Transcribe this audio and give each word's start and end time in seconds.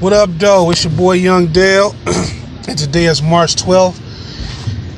What 0.00 0.12
up, 0.12 0.30
though? 0.38 0.70
It's 0.70 0.84
your 0.84 0.92
boy 0.92 1.14
Young 1.14 1.46
Dale, 1.48 1.94
and 2.68 2.78
today 2.78 3.06
is 3.06 3.22
March 3.22 3.56
12th. 3.56 4.00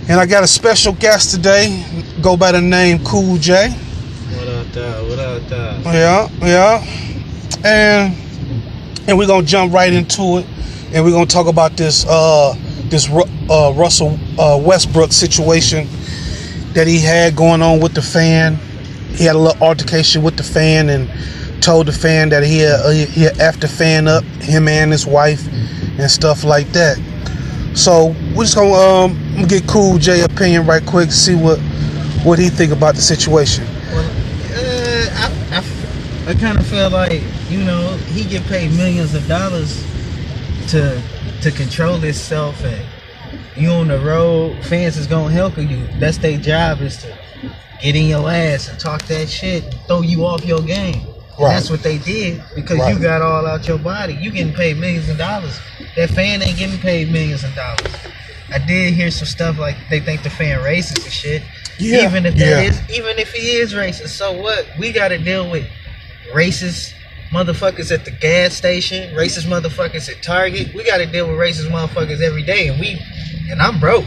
And 0.08 0.20
I 0.20 0.26
got 0.26 0.42
a 0.44 0.46
special 0.46 0.92
guest 0.92 1.30
today, 1.30 1.84
go 2.22 2.36
by 2.36 2.52
the 2.52 2.60
name 2.60 3.02
Cool 3.04 3.36
J. 3.38 3.70
What 3.70 4.48
up, 4.48 4.72
dog? 4.72 5.08
What 5.08 5.18
up, 5.18 5.48
dog? 5.48 5.84
Yeah, 5.84 6.28
yeah. 6.42 6.84
And 7.64 8.16
and 9.08 9.18
we're 9.18 9.26
gonna 9.26 9.46
jump 9.46 9.72
right 9.72 9.92
into 9.92 10.38
it, 10.38 10.46
and 10.92 11.04
we're 11.04 11.12
gonna 11.12 11.26
talk 11.26 11.46
about 11.46 11.76
this 11.76 12.04
uh 12.06 12.54
this 12.90 13.08
Ru- 13.08 13.24
uh, 13.50 13.72
Russell 13.74 14.18
uh, 14.38 14.58
Westbrook 14.62 15.12
situation 15.12 15.88
that 16.74 16.86
he 16.86 16.98
had 17.00 17.34
going 17.34 17.62
on 17.62 17.80
with 17.80 17.94
the 17.94 18.02
fan. 18.02 18.56
He 19.14 19.24
had 19.24 19.36
a 19.36 19.38
little 19.38 19.62
altercation 19.62 20.22
with 20.22 20.36
the 20.36 20.42
fan 20.42 20.88
and 20.90 21.08
told 21.64 21.86
the 21.86 21.92
fan 21.92 22.28
that 22.28 22.42
he 22.42 22.62
uh, 22.66 22.90
he 22.90 23.24
the 23.24 23.68
fan 23.68 24.06
up, 24.06 24.22
him 24.42 24.68
and 24.68 24.92
his 24.92 25.06
wife, 25.06 25.48
and 25.98 26.10
stuff 26.10 26.44
like 26.44 26.68
that. 26.72 26.98
So 27.74 28.14
we're 28.36 28.44
just 28.44 28.54
gonna 28.54 28.72
um, 28.72 29.46
get 29.48 29.66
Cool 29.66 29.96
J 29.96 30.20
opinion 30.20 30.66
right 30.66 30.84
quick, 30.84 31.10
see 31.10 31.34
what 31.34 31.58
what 32.22 32.38
he 32.38 32.50
think 32.50 32.70
about 32.70 32.96
the 32.96 33.00
situation. 33.00 33.64
Well, 33.64 34.10
uh, 34.52 35.10
I, 35.14 35.64
I, 36.26 36.30
I 36.30 36.34
kind 36.34 36.58
of 36.58 36.66
feel 36.66 36.90
like 36.90 37.22
you 37.48 37.64
know 37.64 37.96
he 38.12 38.24
get 38.24 38.42
paid 38.44 38.70
millions 38.72 39.14
of 39.14 39.26
dollars 39.26 39.82
to 40.68 41.00
to 41.40 41.50
control 41.50 41.96
himself, 41.96 42.62
and 42.62 42.84
you 43.56 43.70
on 43.70 43.88
the 43.88 44.00
road, 44.00 44.62
fans 44.66 44.98
is 44.98 45.06
gonna 45.06 45.32
help 45.32 45.56
you. 45.56 45.86
That's 45.98 46.18
their 46.18 46.36
job 46.36 46.82
is 46.82 46.98
to 46.98 47.18
get 47.80 47.96
in 47.96 48.06
your 48.06 48.30
ass 48.30 48.68
and 48.68 48.78
talk 48.78 49.02
that 49.06 49.30
shit, 49.30 49.74
throw 49.86 50.02
you 50.02 50.26
off 50.26 50.44
your 50.44 50.60
game. 50.60 51.13
Right. 51.38 51.54
That's 51.54 51.70
what 51.70 51.82
they 51.82 51.98
did 51.98 52.42
because 52.54 52.78
Right. 52.78 52.94
you 52.94 53.00
got 53.00 53.20
all 53.22 53.46
out 53.46 53.66
your 53.66 53.78
body. 53.78 54.14
You 54.14 54.30
getting 54.30 54.52
paid 54.54 54.76
millions 54.78 55.08
of 55.08 55.18
dollars. 55.18 55.58
That 55.96 56.10
fan 56.10 56.42
ain't 56.42 56.56
getting 56.58 56.78
paid 56.78 57.10
millions 57.10 57.42
of 57.44 57.54
dollars. 57.54 57.92
I 58.52 58.58
did 58.58 58.94
hear 58.94 59.10
some 59.10 59.26
stuff 59.26 59.58
like 59.58 59.76
they 59.90 59.98
think 60.00 60.22
the 60.22 60.30
fan 60.30 60.60
racist 60.60 61.02
and 61.02 61.12
shit. 61.12 61.42
Yeah, 61.78 62.04
Even 62.08 62.24
if 62.24 62.36
yeah. 62.36 62.50
that 62.50 62.64
is, 62.66 62.80
even 62.96 63.18
if 63.18 63.32
he 63.32 63.56
is 63.56 63.74
racist, 63.74 64.10
so 64.10 64.30
what? 64.40 64.64
We 64.78 64.92
got 64.92 65.08
to 65.08 65.18
deal 65.18 65.50
with 65.50 65.66
racist 66.32 66.92
motherfuckers 67.32 67.90
at 67.90 68.04
the 68.04 68.12
gas 68.12 68.54
station, 68.54 69.12
racist 69.16 69.46
motherfuckers 69.46 70.08
at 70.08 70.22
Target. 70.22 70.72
We 70.72 70.84
got 70.84 70.98
to 70.98 71.06
deal 71.06 71.26
with 71.26 71.36
racist 71.36 71.68
motherfuckers 71.70 72.20
every 72.22 72.44
day, 72.44 72.68
and 72.68 72.78
we, 72.78 73.00
and 73.50 73.60
I'm 73.60 73.80
broke. 73.80 74.04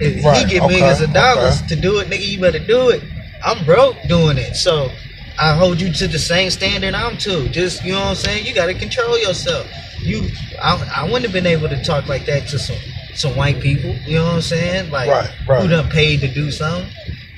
If 0.00 0.24
Right, 0.24 0.46
he 0.46 0.50
get 0.50 0.62
okay, 0.62 0.76
millions 0.80 1.02
of 1.02 1.12
dollars 1.12 1.58
okay. 1.58 1.68
to 1.74 1.76
do 1.76 1.98
it, 1.98 2.08
nigga. 2.08 2.26
You 2.26 2.40
better 2.40 2.58
do 2.58 2.88
it. 2.88 3.02
I'm 3.44 3.64
broke 3.66 3.96
doing 4.08 4.38
it, 4.38 4.56
so 4.56 4.90
I 5.38 5.54
hold 5.54 5.80
you 5.80 5.92
to 5.92 6.08
the 6.08 6.18
same 6.18 6.50
standard 6.50 6.94
I'm 6.94 7.16
to. 7.18 7.48
Just 7.48 7.84
you 7.84 7.92
know 7.92 8.00
what 8.00 8.08
I'm 8.08 8.14
saying. 8.16 8.46
You 8.46 8.54
got 8.54 8.66
to 8.66 8.74
control 8.74 9.18
yourself. 9.18 9.66
You, 10.00 10.28
I, 10.60 10.90
I 10.96 11.04
wouldn't 11.04 11.24
have 11.24 11.32
been 11.32 11.46
able 11.46 11.68
to 11.68 11.82
talk 11.82 12.08
like 12.08 12.26
that 12.26 12.48
to 12.48 12.58
some 12.58 12.76
some 13.14 13.36
white 13.36 13.60
people. 13.60 13.94
You 14.06 14.16
know 14.18 14.24
what 14.24 14.34
I'm 14.34 14.42
saying? 14.42 14.90
Like 14.90 15.08
Right, 15.08 15.30
right. 15.48 15.62
who 15.62 15.68
done 15.68 15.88
paid 15.90 16.20
to 16.20 16.28
do 16.28 16.50
something. 16.50 16.90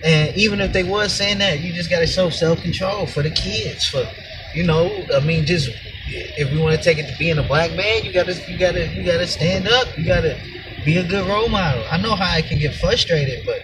And 0.03 0.37
even 0.37 0.61
if 0.61 0.73
they 0.73 0.83
was 0.83 1.13
saying 1.13 1.39
that, 1.39 1.61
you 1.61 1.73
just 1.73 1.91
gotta 1.91 2.07
show 2.07 2.31
self 2.31 2.61
control 2.63 3.07
for 3.07 3.23
the 3.23 3.31
kids. 3.31 3.87
For 3.89 4.07
you 4.55 4.65
know, 4.65 5.05
I 5.15 5.21
mean, 5.21 5.47
just 5.47 5.71
if 6.09 6.53
we 6.53 6.59
want 6.59 6.77
to 6.77 6.83
take 6.83 6.99
it 6.99 7.11
to 7.11 7.19
being 7.19 7.39
a 7.39 7.43
black 7.43 7.73
man, 7.75 8.05
you 8.05 8.13
gotta 8.13 8.35
you 8.51 8.59
gotta 8.59 8.87
you 8.89 9.05
gotta 9.05 9.27
stand 9.27 9.69
up. 9.69 9.97
You 9.97 10.05
gotta 10.07 10.39
be 10.85 10.99
a 10.99 11.07
good 11.07 11.27
role 11.27 11.49
model. 11.49 11.85
I 11.91 11.97
know 11.99 12.15
how 12.15 12.31
I 12.31 12.43
can 12.43 12.59
get 12.59 12.75
frustrated, 12.75 13.47
but 13.47 13.63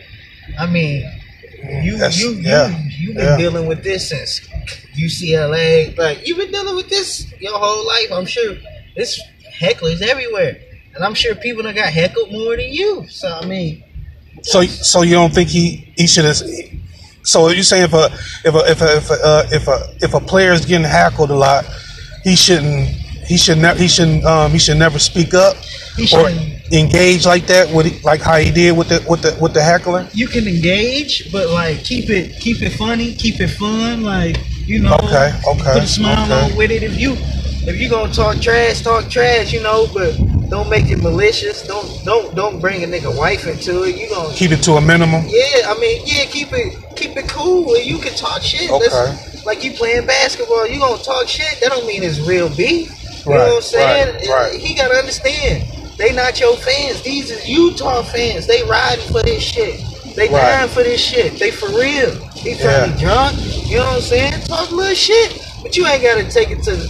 I 0.58 0.66
mean, 0.66 1.04
you 1.62 1.96
That's- 1.96 2.18
you 2.20 2.30
you 2.32 2.40
yeah, 2.48 2.78
you've 2.98 3.16
been 3.16 3.24
yeah. 3.24 3.36
dealing 3.36 3.66
with 3.66 3.82
this 3.82 4.08
since 4.08 4.40
UCLA. 4.98 5.96
Like 5.96 6.26
you've 6.26 6.38
been 6.38 6.50
dealing 6.52 6.76
with 6.76 6.88
this 6.88 7.26
your 7.40 7.58
whole 7.58 7.86
life. 7.86 8.10
I'm 8.12 8.26
sure 8.26 8.56
this 8.96 9.20
hecklers 9.58 10.02
everywhere, 10.02 10.60
and 10.94 11.04
I'm 11.04 11.14
sure 11.14 11.34
people 11.34 11.62
done 11.62 11.74
got 11.74 11.92
heckled 11.92 12.32
more 12.32 12.56
than 12.56 12.72
you. 12.72 13.06
So 13.08 13.28
I 13.42 13.46
mean. 13.46 13.84
So, 14.42 14.62
so 14.62 15.02
you 15.02 15.14
don't 15.14 15.34
think 15.34 15.50
he 15.50 15.92
he 15.96 16.06
should 16.06 16.24
have? 16.24 16.36
So 17.22 17.48
you 17.50 17.62
saying 17.62 17.84
if 17.84 17.92
a 17.92 18.06
if 18.44 18.54
a 18.54 18.70
if 18.70 18.80
a 18.80 18.96
if 18.96 19.10
a, 19.10 19.14
uh, 19.22 19.46
if 19.52 19.68
a 19.68 20.04
if 20.04 20.14
a 20.14 20.20
player 20.20 20.52
is 20.52 20.64
getting 20.64 20.86
hackled 20.86 21.30
a 21.30 21.34
lot, 21.36 21.66
he 22.24 22.36
shouldn't 22.36 22.88
he 23.26 23.36
should 23.36 23.58
never 23.58 23.78
he 23.78 23.86
shouldn't 23.88 24.24
um, 24.24 24.50
he 24.50 24.58
should 24.58 24.78
never 24.78 24.98
speak 24.98 25.34
up 25.34 25.56
He 25.96 26.06
shouldn't. 26.06 26.59
Engage 26.72 27.26
like 27.26 27.46
that 27.46 27.72
with 27.74 28.02
like 28.04 28.20
how 28.20 28.36
he 28.38 28.50
did 28.50 28.76
with 28.76 28.88
the 28.88 29.04
with 29.08 29.22
the 29.22 29.36
with 29.40 29.54
the 29.54 29.62
heckler. 29.62 30.06
you 30.12 30.26
can 30.28 30.46
engage, 30.46 31.30
but 31.32 31.48
like 31.50 31.82
keep 31.84 32.10
it 32.10 32.38
keep 32.40 32.62
it 32.62 32.70
funny, 32.70 33.14
keep 33.14 33.40
it 33.40 33.48
fun, 33.48 34.02
like 34.02 34.36
you 34.66 34.78
know. 34.80 34.94
Okay, 34.94 35.32
okay, 35.48 35.72
Put 35.74 35.82
a 35.82 35.86
smile 35.86 36.24
okay. 36.24 36.52
on 36.52 36.56
with 36.56 36.70
it. 36.70 36.82
If 36.82 36.98
you 36.98 37.14
if 37.68 37.80
you 37.80 37.88
gonna 37.90 38.12
talk 38.12 38.40
trash, 38.40 38.80
talk 38.82 39.08
trash, 39.10 39.52
you 39.52 39.62
know, 39.62 39.88
but 39.92 40.16
don't 40.48 40.68
make 40.70 40.90
it 40.90 41.02
malicious. 41.02 41.62
Don't 41.66 42.04
don't 42.04 42.34
don't 42.34 42.60
bring 42.60 42.82
a 42.84 42.86
nigga 42.86 43.16
wife 43.16 43.46
into 43.46 43.82
it. 43.84 43.96
You 43.96 44.08
gonna 44.08 44.32
Keep 44.34 44.52
it 44.52 44.62
to 44.64 44.72
a 44.74 44.80
minimum. 44.80 45.24
yeah, 45.28 45.66
I 45.68 45.76
mean, 45.80 46.02
yeah, 46.06 46.24
keep 46.26 46.48
it 46.52 46.76
keep 46.96 47.16
it 47.16 47.28
cool 47.28 47.74
and 47.74 47.84
you 47.84 47.98
can 47.98 48.14
talk 48.14 48.42
shit. 48.42 48.70
Okay. 48.70 48.84
That's- 48.88 49.26
like 49.46 49.64
you 49.64 49.72
playing 49.72 50.06
basketball, 50.06 50.68
you 50.68 50.78
gonna 50.78 51.02
talk 51.02 51.26
shit. 51.26 51.60
That 51.60 51.70
don't 51.70 51.86
mean 51.86 52.02
it's 52.02 52.20
real 52.20 52.48
beef. 52.54 52.92
You 53.24 53.32
Right, 53.32 53.38
know 53.38 53.44
what 53.46 53.56
I'm 53.56 53.62
saying? 53.62 54.14
right, 54.30 54.50
right. 54.52 54.60
He 54.60 54.74
gotta 54.74 54.94
understand. 54.96 55.64
They 56.00 56.14
not 56.14 56.40
your 56.40 56.56
fans. 56.56 57.02
These 57.02 57.30
is 57.30 57.46
Utah 57.46 58.02
fans. 58.02 58.46
They 58.46 58.62
riding 58.64 59.06
for 59.12 59.22
this 59.22 59.42
shit. 59.42 59.82
They 60.16 60.28
Right. 60.28 60.40
dying 60.40 60.68
for 60.70 60.82
this 60.82 60.98
shit. 61.00 61.38
They 61.38 61.50
for 61.50 61.68
real. 61.68 62.16
He 62.34 62.54
probably 62.54 62.98
drunk. 62.98 63.36
You 63.68 63.76
know 63.78 63.84
what 63.84 63.96
I'm 63.96 64.00
saying? 64.00 64.42
Talk 64.46 64.70
a 64.70 64.74
little 64.74 64.94
shit. 64.94 65.38
But 65.62 65.76
you 65.76 65.86
ain't 65.86 66.02
gotta 66.02 66.24
take 66.24 66.50
it 66.50 66.62
to 66.64 66.88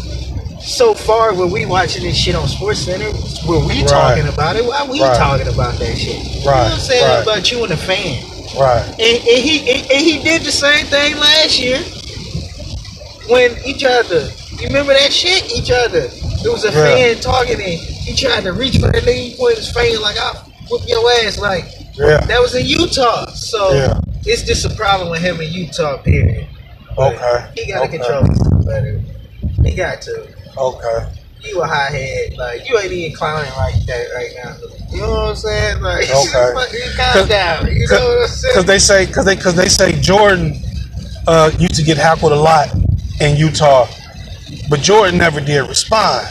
so 0.63 0.95
far 0.95 1.35
where 1.35 1.49
we 1.49 1.67
watching 1.67 2.05
this 2.05 2.17
shit 2.17 2.37
on 2.37 2.47
Sports 2.47 2.81
Center, 2.83 3.11
where 3.47 3.59
we 3.59 3.81
Right. 3.81 3.89
talking 3.89 4.29
about 4.29 4.55
it. 4.55 4.65
Why 4.65 4.85
we 4.85 5.01
Right. 5.03 5.17
talking 5.17 5.49
about 5.49 5.77
that 5.81 5.99
shit? 5.99 6.15
You 6.25 6.45
know 6.45 6.51
Right, 6.53 6.63
what 6.65 6.73
I'm 6.75 6.81
saying 6.81 7.05
right. 7.05 7.23
about 7.25 7.51
you 7.51 7.63
and 7.65 7.73
the 7.73 7.77
fan. 7.77 8.23
Right. 8.57 8.85
And, 8.87 9.01
and 9.01 9.39
he 9.45 9.71
and, 9.73 9.91
and 9.91 10.01
he 10.01 10.19
did 10.23 10.45
the 10.45 10.53
same 10.53 10.87
thing 10.87 11.19
last 11.19 11.59
year 11.59 11.81
when 13.29 13.57
he 13.65 13.75
tried 13.75 14.07
to. 14.09 14.31
You 14.61 14.69
remember 14.69 14.93
that 14.95 15.13
shit? 15.13 15.43
He 15.45 15.63
tried 15.63 15.93
to. 15.93 16.11
There 16.43 16.53
was 16.53 16.65
a 16.65 16.73
Yeah. 16.73 16.85
fan 16.85 17.21
talking 17.21 17.55
and 17.55 17.65
he 17.65 18.15
tried 18.15 18.45
to 18.45 18.53
reach 18.53 18.75
for 18.79 18.91
that 18.91 19.03
nigga. 19.03 19.15
He 19.15 19.35
pointed 19.37 19.59
his 19.59 19.71
finger 19.71 19.99
like, 20.01 20.19
"I'll 20.19 20.45
whoop 20.69 20.83
your 20.87 21.11
ass." 21.25 21.39
Like 21.39 21.67
Yeah. 21.97 22.21
that 22.27 22.41
was 22.41 22.55
in 22.55 22.67
Utah. 22.67 23.31
So 23.35 23.75
Yeah. 23.75 24.01
it's 24.25 24.43
just 24.43 24.65
a 24.65 24.71
problem 24.71 25.11
with 25.11 25.21
him 25.21 25.41
in 25.41 25.53
Utah. 25.53 25.99
Period. 25.99 26.47
But 26.97 27.15
Okay. 27.15 27.45
He 27.57 27.67
got 27.71 27.79
to 27.81 27.85
Okay. 27.85 27.99
control 27.99 28.25
himself 28.25 28.67
better. 28.67 29.01
He 29.65 29.75
got 29.75 30.01
to. 30.03 30.27
Okay. 30.59 31.07
You 31.43 31.63
a 31.63 31.67
hot 31.67 31.91
head. 31.93 32.35
Like 32.37 32.69
you 32.69 32.79
ain't 32.79 32.93
even 32.93 33.17
clowning 33.17 33.51
like 33.57 33.87
that 33.87 34.07
right 34.15 34.31
now. 34.45 34.55
You 34.93 35.01
know 35.01 35.11
what 35.11 35.29
I'm 35.31 35.37
saying? 35.37 35.81
Like 35.83 36.11
Okay. 36.15 36.53
calm 36.97 37.29
down. 37.29 37.67
You 37.75 37.87
know 37.89 38.09
what 38.09 38.23
I'm 38.23 38.29
saying? 38.29 38.55
Because 38.55 38.65
they 38.67 38.79
say 38.79 39.07
because 39.07 39.25
they 39.25 39.37
because 39.37 39.55
they 39.55 39.69
say 39.69 39.93
Jordan 40.01 40.61
uh, 41.27 41.51
used 41.59 41.77
to 41.77 41.83
get 41.83 41.97
hackled 41.97 42.33
a 42.33 42.37
lot 42.37 42.69
in 43.21 43.37
Utah, 43.37 43.87
but 44.69 44.81
Jordan 44.81 45.19
never 45.19 45.41
did 45.41 45.69
respond. 45.69 46.29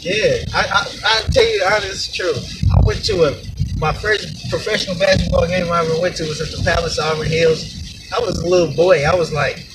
Yeah, 0.00 0.44
I, 0.54 0.66
I 0.66 0.86
I 1.04 1.22
tell 1.30 1.44
you 1.44 1.60
the 1.60 1.72
honest 1.74 2.14
truth. 2.14 2.64
I 2.74 2.80
went 2.84 3.04
to 3.04 3.24
a 3.24 3.78
my 3.78 3.92
first 3.92 4.50
professional 4.50 4.96
basketball 4.98 5.46
game 5.46 5.70
I 5.70 5.82
ever 5.84 6.00
went 6.00 6.16
to 6.16 6.24
was 6.24 6.40
at 6.40 6.56
the 6.56 6.62
Palace 6.64 6.98
Auburn 6.98 7.28
Hills. 7.28 8.10
I 8.14 8.18
was 8.20 8.38
a 8.38 8.46
little 8.48 8.74
boy. 8.74 9.04
I 9.04 9.14
was 9.14 9.32
like 9.32 9.66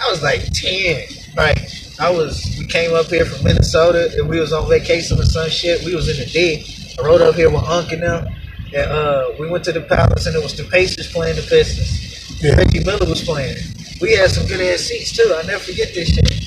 I 0.00 0.10
was 0.10 0.22
like 0.22 0.52
ten. 0.52 1.06
Like 1.36 1.58
I 2.00 2.10
was 2.10 2.56
we 2.58 2.66
came 2.66 2.94
up 2.94 3.06
here 3.06 3.24
from 3.24 3.44
Minnesota 3.44 4.10
and 4.16 4.28
we 4.28 4.40
was 4.40 4.52
on 4.52 4.68
vacation 4.68 5.18
or 5.18 5.24
some 5.24 5.48
shit. 5.48 5.84
We 5.84 5.94
was 5.94 6.08
in 6.08 6.16
the 6.24 6.26
D. 6.26 6.94
I 6.98 7.06
rode 7.06 7.22
up 7.22 7.34
here 7.34 7.50
with 7.50 7.64
Unc 7.64 7.92
and 7.92 8.02
them. 8.02 8.28
And 8.74 8.90
uh, 8.90 9.32
we 9.38 9.48
went 9.48 9.64
to 9.64 9.72
the 9.72 9.80
Palace 9.80 10.26
and 10.26 10.36
it 10.36 10.42
was 10.42 10.56
the 10.56 10.64
Pacers 10.64 11.10
playing 11.12 11.36
the 11.36 11.42
Pistons. 11.42 12.42
Yeah. 12.42 12.54
Reggie 12.56 12.84
Miller 12.84 13.08
was 13.08 13.22
playing. 13.22 13.56
We 14.00 14.14
had 14.14 14.30
some 14.30 14.46
good 14.46 14.60
ass 14.60 14.80
seats 14.82 15.16
too. 15.16 15.34
I 15.36 15.42
never 15.46 15.62
forget 15.62 15.94
this 15.94 16.14
shit. 16.14 16.37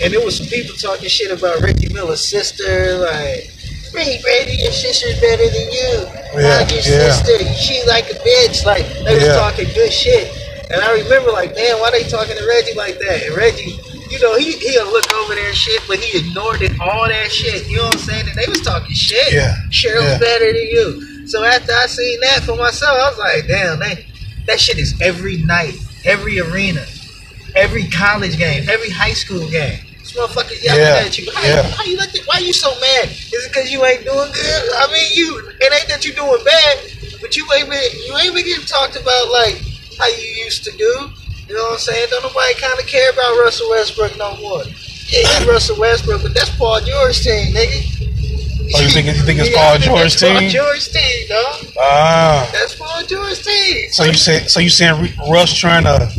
And 0.00 0.12
there 0.12 0.24
was 0.24 0.38
some 0.38 0.46
people 0.46 0.76
talking 0.76 1.08
shit 1.08 1.30
about 1.30 1.60
Reggie 1.60 1.92
Miller's 1.92 2.20
sister, 2.26 2.98
like, 2.98 3.50
Reggie, 3.92 4.22
Reggie, 4.24 4.62
your 4.62 4.72
sister's 4.72 5.18
better 5.20 5.42
than 5.48 5.66
you. 5.72 5.94
Yeah, 6.38 6.62
How's 6.62 6.70
your 6.86 6.98
yeah. 7.00 7.10
sister? 7.10 7.54
She 7.54 7.82
like 7.86 8.04
a 8.10 8.14
bitch. 8.20 8.64
Like 8.64 8.86
they 9.04 9.14
was 9.14 9.24
Yeah. 9.24 9.34
talking 9.34 9.66
good 9.74 9.92
shit. 9.92 10.28
And 10.70 10.80
I 10.82 10.92
remember 11.00 11.32
like, 11.32 11.54
man, 11.54 11.80
why 11.80 11.90
they 11.90 12.04
talking 12.04 12.36
to 12.36 12.46
Reggie 12.46 12.74
like 12.74 12.98
that? 12.98 13.22
And 13.26 13.34
Reggie, 13.36 13.80
you 14.10 14.18
know, 14.20 14.36
he 14.36 14.52
he'll 14.52 14.92
look 14.92 15.10
over 15.14 15.34
there 15.34 15.48
and 15.48 15.56
shit, 15.56 15.82
but 15.88 15.98
he 15.98 16.18
ignored 16.18 16.60
it, 16.62 16.78
all 16.80 17.08
that 17.08 17.32
shit. 17.32 17.66
You 17.68 17.78
know 17.78 17.84
what 17.84 17.94
I'm 17.94 18.00
saying? 18.00 18.26
And 18.28 18.36
they 18.36 18.46
was 18.46 18.60
talking 18.60 18.94
shit. 18.94 19.32
Yeah, 19.32 19.56
Cheryl's 19.70 20.04
yeah. 20.04 20.18
better 20.18 20.52
than 20.52 20.66
you. 20.68 21.26
So 21.26 21.42
after 21.44 21.72
I 21.72 21.86
seen 21.86 22.20
that 22.20 22.42
for 22.44 22.56
myself, 22.56 22.92
I 22.92 23.08
was 23.08 23.18
like, 23.18 23.46
damn, 23.48 23.78
they, 23.80 24.06
that 24.46 24.60
shit 24.60 24.78
is 24.78 25.00
every 25.00 25.38
night, 25.38 25.74
every 26.04 26.38
arena, 26.40 26.84
every 27.56 27.86
college 27.88 28.36
game, 28.36 28.68
every 28.68 28.90
high 28.90 29.12
school 29.14 29.48
game. 29.48 29.80
This 30.18 30.34
motherfuckers 30.34 30.62
yelling 30.62 30.82
Yeah, 30.82 31.06
at 31.06 31.18
you. 31.18 31.30
How, 31.32 31.46
yeah. 31.46 31.62
how 31.62 31.84
you 31.84 31.96
the, 31.96 32.22
Why 32.26 32.38
you 32.38 32.52
so 32.52 32.70
mad? 32.80 33.08
Is 33.08 33.32
it 33.32 33.52
because 33.52 33.70
you 33.70 33.84
ain't 33.84 34.04
doing 34.04 34.30
good? 34.32 34.62
I 34.74 34.90
mean, 34.92 35.10
you. 35.14 35.50
It 35.60 35.72
ain't 35.72 35.88
that 35.88 36.04
you 36.04 36.12
doing 36.12 36.42
bad, 36.44 36.78
but 37.20 37.36
you 37.36 37.46
ain't 37.54 37.70
been. 37.70 37.90
You 38.06 38.16
ain't 38.18 38.34
been 38.34 38.44
getting 38.44 38.66
talked 38.66 38.96
about 38.96 39.30
like 39.30 39.62
how 39.98 40.08
you 40.08 40.26
used 40.44 40.64
to 40.64 40.72
do. 40.72 41.10
You 41.48 41.54
know 41.54 41.62
what 41.64 41.72
I'm 41.72 41.78
saying? 41.78 42.08
Don't 42.10 42.22
nobody 42.22 42.54
kind 42.54 42.78
of 42.78 42.86
care 42.86 43.10
about 43.10 43.38
Russell 43.44 43.70
Westbrook 43.70 44.18
no 44.18 44.36
more. 44.38 44.64
Yeah, 45.08 45.24
he's 45.24 45.46
Russell 45.46 45.78
Westbrook, 45.78 46.22
but 46.22 46.34
that's 46.34 46.50
Paul 46.56 46.80
George 46.80 47.22
team, 47.22 47.54
nigga. 47.54 48.04
Oh, 48.74 48.82
you 48.82 48.90
think 48.90 49.06
you 49.06 49.14
think 49.24 49.40
it's 49.40 49.48
Yeah, 49.54 49.56
Paul 49.56 49.78
George 49.78 50.20
that's 50.20 50.22
Paul 50.22 50.40
team? 50.40 50.50
George 50.50 50.88
team, 50.90 51.28
dog. 51.28 51.66
Ah. 51.80 52.50
That's 52.52 52.74
Paul 52.74 53.02
George 53.06 53.42
team. 53.42 53.90
So 53.92 54.04
you 54.04 54.14
say 54.14 54.40
so 54.46 54.60
you 54.60 54.68
saying 54.68 55.14
Russ 55.30 55.54
trying 55.56 55.84
to 55.84 56.10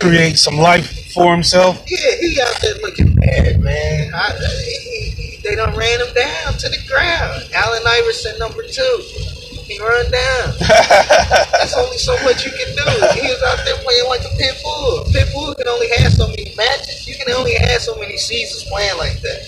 create 0.00 0.38
some 0.38 0.56
life 0.56 1.03
for 1.14 1.32
himself? 1.32 1.78
Yeah, 1.86 2.10
he 2.20 2.40
out 2.42 2.58
there 2.60 2.74
looking 2.82 3.14
bad, 3.14 3.62
man. 3.62 4.12
I, 4.12 4.34
he, 4.66 5.10
he, 5.14 5.36
they 5.46 5.54
done 5.54 5.76
ran 5.78 6.00
him 6.02 6.12
down 6.12 6.58
to 6.58 6.68
the 6.68 6.82
ground. 6.90 7.46
Allen 7.54 7.82
Iverson, 7.86 8.38
number 8.38 8.66
two. 8.66 8.98
He 9.64 9.80
run 9.80 10.10
down. 10.10 10.46
That's 10.60 11.72
only 11.78 11.96
so 11.96 12.12
much 12.20 12.44
you 12.44 12.52
can 12.52 12.68
do. 12.76 12.84
He 13.16 13.24
was 13.24 13.40
out 13.48 13.64
there 13.64 13.80
playing 13.80 14.04
like 14.12 14.20
a 14.20 14.32
pit 14.36 14.60
bull. 14.60 15.08
Pit 15.08 15.28
bull 15.32 15.54
can 15.54 15.68
only 15.68 15.88
have 15.96 16.12
so 16.12 16.28
many 16.28 16.52
matches. 16.56 17.08
You 17.08 17.16
can 17.16 17.32
only 17.32 17.54
have 17.54 17.80
so 17.80 17.96
many 17.96 18.18
seasons 18.18 18.68
playing 18.68 18.98
like 18.98 19.20
that. 19.22 19.40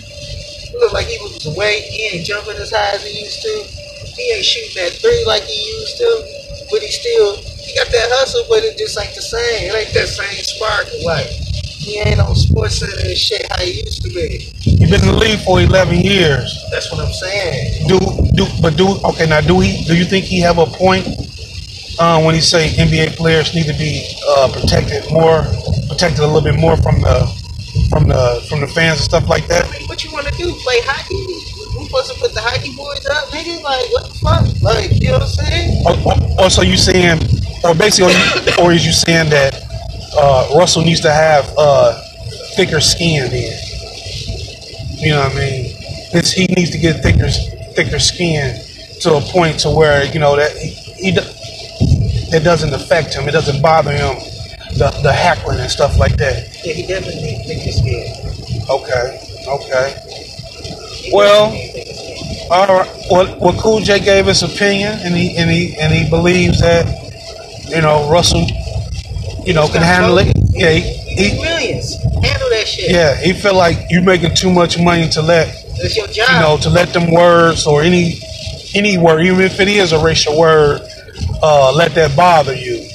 He 0.73 0.79
looked 0.79 0.95
like 0.95 1.07
he 1.07 1.19
was 1.21 1.45
away. 1.45 1.83
He 1.93 2.17
ain't 2.17 2.25
jumping 2.25 2.57
as 2.57 2.73
high 2.73 2.97
as 2.97 3.05
he 3.05 3.13
used 3.21 3.43
to. 3.43 3.53
He 4.17 4.33
ain't 4.33 4.45
shooting 4.45 4.73
that 4.81 4.97
three 4.97 5.23
like 5.27 5.45
he 5.45 5.59
used 5.77 5.99
to. 5.99 6.09
But 6.73 6.81
he 6.81 6.89
still, 6.89 7.37
he 7.61 7.77
got 7.77 7.93
that 7.93 8.09
hustle, 8.17 8.45
but 8.49 8.65
it 8.65 8.79
just 8.79 8.97
ain't 8.97 9.15
the 9.15 9.21
same. 9.21 9.69
It 9.69 9.75
ain't 9.77 9.93
that 9.93 10.09
same 10.09 10.41
spark. 10.41 10.89
of 10.89 11.05
Like, 11.05 11.29
he 11.87 12.01
ain't 12.01 12.19
on 12.19 12.35
sports 12.35 12.83
center 12.83 12.99
and 12.99 13.17
shit 13.17 13.47
how 13.53 13.63
he 13.63 13.83
used 13.87 14.03
to 14.03 14.11
be. 14.11 14.51
You've 14.63 14.91
been 14.91 15.03
in 15.07 15.15
the 15.15 15.17
league 15.17 15.39
for 15.47 15.61
eleven 15.61 16.01
years. 16.01 16.51
That's 16.73 16.91
what 16.91 16.99
I'm 16.99 17.13
saying. 17.13 17.87
Do 17.87 17.99
do 18.35 18.45
but 18.61 18.77
do 18.77 18.99
okay 19.15 19.27
now? 19.27 19.41
Do 19.41 19.61
he? 19.61 19.85
Do 19.85 19.97
you 19.97 20.05
think 20.05 20.25
he 20.25 20.41
have 20.41 20.59
a 20.59 20.67
point 20.67 21.07
uh, 22.01 22.21
when 22.23 22.35
he 22.35 22.41
say 22.41 22.75
NBA 22.75 23.15
players 23.17 23.55
need 23.55 23.67
to 23.67 23.79
be 23.79 24.03
uh, 24.27 24.51
protected 24.53 25.07
more, 25.13 25.47
protected 25.87 26.21
a 26.21 26.27
little 26.27 26.43
bit 26.43 26.59
more 26.59 26.77
from 26.77 27.01
the 27.01 27.23
from 27.89 28.09
the 28.09 28.45
from 28.51 28.61
the 28.61 28.67
fans 28.67 28.99
and 28.99 29.07
stuff 29.07 29.29
like 29.29 29.47
that? 29.47 29.71
I 29.71 29.79
mean, 29.79 29.87
what 29.87 30.03
you 30.03 30.11
want 30.11 30.27
to 30.27 30.35
do? 30.35 30.51
Play 30.67 30.83
hockey? 30.83 31.23
We 31.79 31.87
supposed 31.87 32.13
to 32.15 32.19
put 32.19 32.35
the 32.35 32.41
hockey 32.41 32.75
boys 32.75 33.07
up, 33.15 33.31
nigga? 33.31 33.63
Like, 33.63 33.87
what 33.93 34.11
the 34.11 34.15
fuck? 34.19 34.43
Like, 34.63 34.91
you 35.01 35.15
know 35.15 35.23
what 35.23 35.23
I'm 35.23 35.47
saying? 35.47 35.87
Or, 35.87 35.95
or, 36.03 36.47
or 36.47 36.51
so 36.51 36.63
you 36.63 36.77
saying, 36.77 37.21
or 37.63 37.75
basically, 37.77 38.17
or 38.59 38.73
is 38.73 38.85
you 38.85 38.93
saying 38.93 39.31
that 39.31 39.66
uh, 40.19 40.57
Russell 40.57 40.83
needs 40.83 41.01
to 41.01 41.13
have 41.13 41.53
uh, 41.59 42.01
thicker 42.57 42.81
skin? 42.81 43.31
Then 43.31 43.59
you 44.99 45.11
know 45.11 45.21
what 45.21 45.33
I 45.33 45.39
mean? 45.39 45.73
It's, 46.13 46.33
he 46.33 46.47
needs 46.47 46.71
to 46.71 46.79
get 46.79 47.03
thicker 47.03 47.29
thicker 47.75 47.99
skin 47.99 48.59
to 49.01 49.17
a 49.17 49.21
point 49.21 49.61
to 49.61 49.71
where 49.71 50.05
you 50.07 50.19
know 50.19 50.37
that 50.37 50.57
he, 50.57 50.71
he 50.71 51.13
it 52.35 52.43
doesn't 52.45 52.73
affect 52.75 53.15
him. 53.15 53.29
It 53.29 53.33
doesn't 53.33 53.63
bother 53.63 53.93
him. 53.93 54.17
The, 54.77 54.91
the 55.03 55.13
hackling 55.13 55.59
and 55.61 55.71
stuff 55.71 55.99
like 55.99 56.17
that. 56.17 56.49
Yeah, 56.65 56.75
he 56.75 56.87
definitely 56.87 57.23
needs 57.23 57.47
thicker 57.47 57.73
skin. 57.73 58.67
Okay, 58.69 59.21
okay. 59.49 61.11
Well- 61.13 61.51
definitely 61.51 61.63
need 61.63 61.73
thicker 61.73 61.95
skin. 61.95 62.51
All 62.51 62.67
right. 62.67 62.91
Well, 63.11 63.39
well, 63.41 63.61
Cool 63.61 63.81
J 63.81 64.01
gave 64.01 64.27
his 64.27 64.43
opinion, 64.43 64.99
and 65.03 65.15
he 65.15 65.37
and 65.37 65.51
he 65.51 65.77
and 65.81 65.93
he 65.93 66.09
believes 66.09 66.61
that 66.61 66.87
you 67.69 67.81
know 67.81 68.09
Russell, 68.11 68.47
you 69.47 69.55
know, 69.55 69.69
can 69.69 69.83
handle 69.83 70.19
it. 70.19 70.35
Yeah, 70.51 70.71
he, 70.73 70.81
He 71.31 71.41
millions. 71.41 71.95
Handle 72.25 72.51
that 72.51 72.65
shit. 72.67 72.91
yeah 72.91 73.15
he 73.17 73.33
feel 73.33 73.55
like 73.55 73.77
you're 73.91 74.03
making 74.03 74.35
too 74.35 74.51
much 74.51 74.79
money 74.79 75.09
to 75.11 75.23
let 75.23 75.49
It's 75.77 75.97
your 75.97 76.07
job. 76.09 76.29
you 76.31 76.41
know 76.41 76.57
to 76.63 76.71
let 76.71 76.93
them 76.93 77.11
words 77.13 77.67
or 77.67 77.83
any 77.83 78.19
any 78.75 78.99
word, 78.99 79.21
even 79.25 79.41
if 79.41 79.59
it 79.61 79.69
is 79.69 79.93
a 79.93 80.03
racial 80.05 80.39
word, 80.39 80.83
uh, 81.43 81.73
let 81.75 81.95
that 81.95 82.15
bother 82.17 82.55
you. 82.55 82.87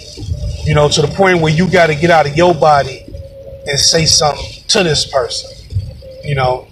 You 0.63 0.75
know, 0.75 0.87
to 0.89 1.01
the 1.01 1.07
point 1.07 1.41
where 1.41 1.51
you 1.51 1.67
got 1.71 1.87
to 1.87 1.95
get 1.95 2.11
out 2.11 2.27
of 2.27 2.37
your 2.37 2.53
body 2.53 3.03
and 3.67 3.79
say 3.79 4.05
something 4.05 4.45
to 4.67 4.83
this 4.83 5.09
person. 5.11 5.49
You 6.23 6.35
know, 6.35 6.67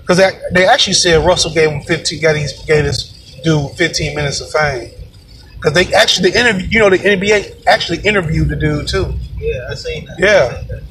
because 0.00 0.16
they 0.52 0.66
actually 0.66 0.94
said 0.94 1.26
Russell 1.26 1.52
gave 1.52 1.68
him 1.70 1.82
15, 1.82 2.22
got 2.22 2.36
his, 2.36 2.52
gave 2.64 2.84
this 2.84 3.12
dude 3.44 3.72
15 3.72 4.14
minutes 4.14 4.40
of 4.40 4.50
fame. 4.50 4.90
Because 5.56 5.72
they 5.72 5.92
actually 5.94 6.30
the 6.30 6.38
interview, 6.40 6.66
you 6.70 6.78
know, 6.78 6.90
the 6.90 6.98
NBA 6.98 7.64
actually 7.66 7.98
interviewed 8.00 8.48
the 8.48 8.56
dude 8.56 8.86
too. 8.88 9.12
yeah, 9.38 9.68
I 9.70 9.74
seen 9.74 10.04
that. 10.06 10.18
Yeah. 10.18 10.58
Seen 10.60 10.68
that. 10.68 10.82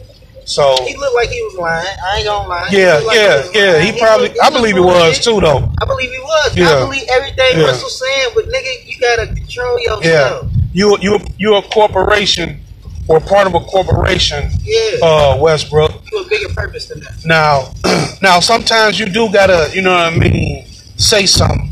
So 0.47 0.75
He 0.85 0.95
looked 0.95 1.15
like 1.15 1.29
he 1.29 1.41
was 1.41 1.55
lying. 1.55 1.87
I 2.05 2.17
ain't 2.17 2.25
gonna 2.25 2.47
lie. 2.47 2.67
yeah, 2.71 2.99
like 2.99 3.15
yeah, 3.17 3.37
was 3.37 3.55
yeah. 3.55 3.71
lying. 3.73 3.93
He 3.93 3.99
probably, 3.99 4.27
looked- 4.27 4.39
I 4.43 4.49
believe 4.51 4.75
he 4.75 4.81
was 4.81 5.19
too, 5.19 5.39
though. 5.41 5.71
I 5.81 5.85
believe 5.85 6.11
he 6.11 6.19
was. 6.19 6.55
Yeah. 6.57 6.69
I 6.69 6.79
believe 6.81 7.03
everything 7.09 7.57
Yeah. 7.59 7.65
Russell's 7.65 7.99
saying, 7.99 8.29
but 8.35 8.45
nigga, 8.45 8.85
you 8.85 8.99
gotta 8.99 9.27
control 9.27 9.79
yourself. 9.79 10.03
Yeah, 10.03 10.49
you 10.73 10.97
you 11.01 11.19
you 11.39 11.55
a 11.55 11.61
corporation 11.63 12.59
or 13.07 13.19
part 13.19 13.47
of 13.47 13.53
a 13.55 13.59
corporation, 13.59 14.49
Yeah. 14.63 14.97
uh, 15.01 15.37
Westbrook. 15.39 15.91
you 16.11 16.19
a 16.19 16.27
bigger 16.27 16.49
purpose 16.53 16.87
than 16.87 16.99
that. 17.01 17.23
Now, 17.25 17.71
now 18.21 18.39
sometimes 18.39 18.99
you 18.99 19.05
do 19.07 19.31
gotta, 19.31 19.69
you 19.75 19.81
know 19.83 19.91
what 19.93 20.13
I 20.13 20.17
mean, 20.17 20.65
say 20.97 21.25
something, 21.25 21.69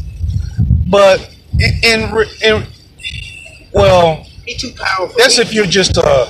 but 0.87 1.29
in 1.61 2.01
in, 2.01 2.07
in 2.43 2.63
well, 3.73 4.23
He 4.45 4.55
too 4.55 4.71
powerful. 4.75 5.15
that's 5.17 5.39
if 5.39 5.53
you're 5.53 5.65
just 5.65 5.97
a 5.97 6.27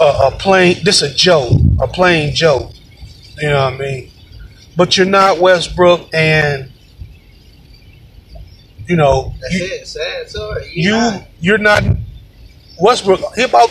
a, 0.00 0.04
a 0.04 0.30
plain 0.38 0.76
this 0.84 1.02
a 1.02 1.12
joke, 1.12 1.52
a 1.80 1.86
plain 1.86 2.34
joke. 2.34 2.72
You 3.38 3.48
know 3.48 3.64
what 3.64 3.74
I 3.74 3.76
mean? 3.76 4.10
But 4.76 4.96
you're 4.96 5.06
not 5.06 5.38
Westbrook, 5.38 6.08
and 6.14 6.70
you 8.86 8.96
know 8.96 9.34
That's 9.40 9.54
you 9.54 9.64
it. 9.66 9.86
Sad 9.86 10.30
story. 10.30 10.70
you 10.74 10.90
not- 10.90 11.22
you're 11.40 11.58
not 11.58 11.82
Westbrook. 12.80 13.20
He 13.36 13.42
about 13.42 13.68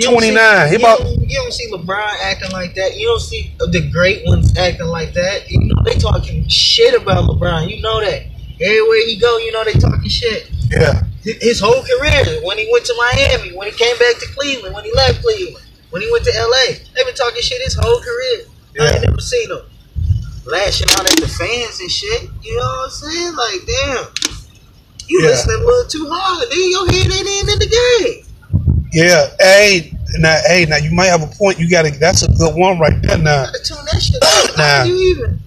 29. 0.00 0.68
See, 0.68 0.76
He 0.76 0.82
about 0.82 0.98
don't, 0.98 1.20
you 1.28 1.36
don't 1.36 1.52
see 1.52 1.70
LeBron 1.70 2.14
acting 2.22 2.50
like 2.52 2.74
that. 2.74 2.96
You 2.96 3.06
don't 3.08 3.20
see 3.20 3.54
the 3.58 3.88
great 3.92 4.24
ones 4.26 4.56
acting 4.56 4.86
like 4.86 5.12
that. 5.14 5.48
You 5.50 5.60
know 5.60 5.82
they 5.84 5.94
talking 5.98 6.46
shit 6.48 7.00
about 7.00 7.24
LeBron. 7.28 7.68
You 7.74 7.82
know 7.82 8.00
that. 8.00 8.22
Everywhere 8.60 9.06
he 9.06 9.18
go, 9.18 9.38
you 9.38 9.52
know 9.52 9.64
they 9.64 9.72
talking 9.74 10.08
shit. 10.08 10.50
Yeah. 10.70 11.02
His 11.22 11.60
whole 11.60 11.82
career, 11.82 12.40
when 12.44 12.56
he 12.58 12.68
went 12.72 12.84
to 12.86 12.94
Miami, 12.96 13.52
when 13.56 13.70
he 13.70 13.76
came 13.76 13.96
back 13.98 14.16
to 14.20 14.26
Cleveland, 14.34 14.74
when 14.74 14.84
he 14.84 14.92
left 14.94 15.20
Cleveland, 15.22 15.64
when 15.90 16.00
he 16.02 16.10
went 16.10 16.24
to 16.24 16.32
LA, 16.32 16.74
they've 16.94 17.04
been 17.04 17.14
talking 17.14 17.42
shit 17.42 17.60
his 17.62 17.74
whole 17.74 18.00
career. 18.00 18.46
I 18.80 18.94
ain't 18.94 19.04
never 19.04 19.20
seen 19.20 19.50
him 19.50 19.60
lashing 20.46 20.86
out 20.90 21.10
at 21.10 21.20
the 21.20 21.28
fans 21.28 21.80
and 21.80 21.90
shit. 21.90 22.22
You 22.42 22.56
know 22.56 22.62
what 22.62 22.84
I'm 22.84 22.90
saying? 22.90 23.34
Like, 23.36 23.60
damn, 23.66 24.06
you 25.08 25.20
Yeah. 25.22 25.28
listening 25.28 25.56
a 25.60 25.66
little 25.66 25.90
too 25.90 26.08
hard. 26.10 26.48
Then 26.50 26.70
your 26.70 26.86
head 26.86 27.26
ain't 27.26 27.48
in 27.50 27.58
the 27.58 27.66
game. 27.66 28.24
Yeah, 28.92 29.26
hey, 29.38 29.92
now, 30.18 30.36
hey, 30.46 30.66
now 30.68 30.76
you 30.76 30.90
might 30.90 31.06
have 31.06 31.22
a 31.22 31.26
point. 31.26 31.58
You 31.58 31.68
got 31.70 31.82
to. 31.84 31.90
That's 31.92 32.22
a 32.22 32.28
good 32.32 32.54
one 32.54 32.78
right 32.78 33.00
there. 33.02 33.18
Now, 33.18 33.46
tune 33.64 33.78
that 33.92 34.00
shit 34.02 34.22
out. 34.22 34.56
Nah. 34.56 34.62
How 34.64 34.84
do 34.84 34.90
you 34.90 35.16
even? 35.16 35.38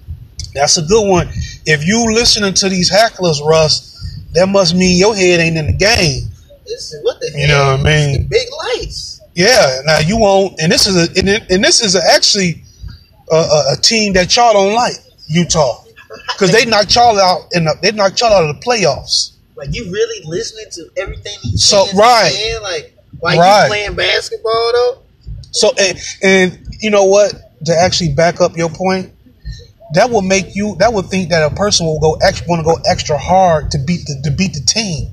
that's 0.54 0.76
a 0.78 0.82
good 0.82 1.08
one. 1.08 1.28
If 1.66 1.86
you 1.86 2.12
listening 2.14 2.54
to 2.54 2.68
these 2.68 2.90
hecklers, 2.90 3.44
Russ, 3.44 3.93
that 4.34 4.48
must 4.48 4.74
mean 4.74 4.98
your 4.98 5.14
head 5.14 5.40
ain't 5.40 5.56
in 5.56 5.66
the 5.66 5.72
game. 5.72 6.28
Is 6.66 6.96
what 7.02 7.20
the 7.20 7.30
hell? 7.30 7.40
You 7.40 7.48
know 7.48 7.76
what 7.76 7.80
I 7.80 7.82
mean? 7.82 8.26
Big 8.28 8.48
lights. 8.76 9.20
Yeah. 9.34 9.80
Now 9.84 9.98
you 9.98 10.18
won't. 10.18 10.60
And 10.60 10.70
this 10.72 10.86
is 10.86 10.96
a. 10.96 11.18
And, 11.18 11.28
it- 11.28 11.50
and 11.50 11.62
this 11.62 11.80
is 11.82 11.94
a, 11.94 12.00
actually 12.14 12.62
a, 13.30 13.34
a, 13.36 13.64
a 13.72 13.76
team 13.80 14.12
that 14.14 14.34
y'all 14.36 14.52
don't 14.52 14.74
like, 14.74 14.94
Utah, 15.26 15.82
because 16.32 16.52
they 16.52 16.64
knocked 16.64 16.94
y'all 16.94 17.18
out 17.18 17.48
in 17.52 17.64
the. 17.64 17.74
They 17.82 17.92
knocked 17.92 18.20
y'all 18.20 18.32
out 18.32 18.48
of 18.48 18.56
the 18.56 18.60
playoffs. 18.62 19.32
Like 19.56 19.74
you 19.74 19.84
really 19.92 20.24
listening 20.26 20.66
to 20.72 21.00
everything 21.00 21.34
he's 21.42 21.64
So, 21.64 21.84
right. 21.94 22.32
saying? 22.32 22.62
Like, 22.62 22.96
like 23.22 23.38
Right. 23.38 23.62
you 23.64 23.68
playing 23.68 23.94
basketball 23.94 24.72
though? 24.72 24.98
So 25.52 25.70
and, 25.78 25.98
and 26.22 26.66
you 26.80 26.90
know 26.90 27.04
what? 27.04 27.32
To 27.66 27.74
actually 27.76 28.12
back 28.12 28.40
up 28.40 28.56
your 28.56 28.68
point, 28.68 29.12
that 29.94 30.10
will 30.10 30.22
make 30.22 30.54
you. 30.54 30.76
That 30.78 30.92
would 30.92 31.06
think 31.06 31.30
that 31.30 31.50
a 31.50 31.54
person 31.54 31.86
will 31.86 32.00
go 32.00 32.14
extra 32.22 32.46
want 32.48 32.60
to 32.60 32.64
go 32.64 32.78
extra 32.88 33.18
hard 33.18 33.70
to 33.72 33.78
beat 33.78 34.06
the 34.06 34.20
to 34.24 34.30
beat 34.30 34.54
the 34.54 34.60
team. 34.60 35.10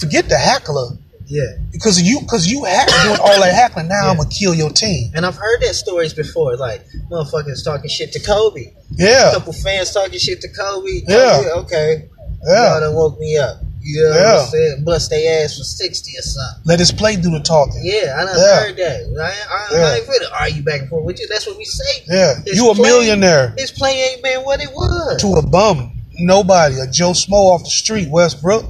Forget 0.00 0.28
the 0.28 0.38
hackler. 0.38 0.96
Yeah. 1.26 1.44
because 1.70 2.02
you 2.02 2.20
because 2.20 2.50
you 2.50 2.64
hack 2.64 2.88
doing 3.04 3.20
all 3.20 3.40
that 3.40 3.54
heckling. 3.54 3.86
Now 3.86 4.06
Yeah. 4.06 4.10
I'm 4.10 4.16
gonna 4.16 4.28
kill 4.28 4.52
your 4.52 4.70
team. 4.70 5.12
And 5.14 5.24
I've 5.24 5.36
heard 5.36 5.60
that 5.62 5.74
stories 5.74 6.12
before, 6.12 6.56
like 6.56 6.84
motherfuckers 7.08 7.64
talking 7.64 7.88
shit 7.88 8.12
to 8.12 8.20
Kobe. 8.20 8.72
Yeah. 8.90 9.30
A 9.30 9.34
couple 9.34 9.52
fans 9.52 9.92
talking 9.92 10.18
shit 10.18 10.40
to 10.40 10.48
Kobe. 10.48 11.02
Yeah. 11.06 11.36
Kobe, 11.36 11.50
okay. 11.62 12.08
Y'all 12.42 12.74
yeah. 12.74 12.80
done 12.80 12.94
woke 12.94 13.18
me 13.20 13.36
up. 13.36 13.58
You 13.82 14.02
know 14.02 14.10
what 14.10 14.16
Yeah. 14.20 14.40
I'm 14.42 14.48
saying? 14.48 14.84
Bust 14.84 15.10
their 15.10 15.44
ass 15.44 15.56
for 15.58 15.64
60 15.64 16.12
or 16.18 16.22
something. 16.22 16.62
Let 16.66 16.78
his 16.78 16.92
play 16.92 17.16
do 17.16 17.30
the 17.30 17.40
talking. 17.40 17.80
Yeah, 17.82 18.14
I 18.18 18.24
done 18.26 18.36
Yeah. 18.38 18.60
heard 18.60 18.76
that. 18.76 19.00
I, 19.20 19.24
I, 19.24 19.78
Yeah. 19.78 19.84
I 19.86 19.94
ain't 19.96 20.06
finna 20.06 20.40
argue 20.40 20.62
back 20.62 20.80
and 20.80 20.88
forth 20.90 21.04
with 21.04 21.18
you. 21.20 21.26
That's 21.28 21.46
what 21.46 21.56
we 21.56 21.64
say. 21.64 22.04
Yeah, 22.08 22.34
you 22.46 22.70
a 22.70 22.74
play- 22.74 22.88
millionaire 22.90 23.54
His 23.56 23.70
play 23.70 23.92
ain't 24.12 24.22
been 24.22 24.40
what 24.42 24.60
it 24.60 24.70
was. 24.72 25.20
to 25.22 25.34
a 25.34 25.42
bum, 25.46 25.92
nobody, 26.18 26.78
a 26.80 26.86
Joe 26.86 27.12
Smo 27.12 27.54
off 27.54 27.64
the 27.64 27.70
street, 27.70 28.08
Westbrook. 28.10 28.66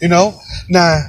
You 0.00 0.08
know, 0.08 0.38
now 0.68 1.00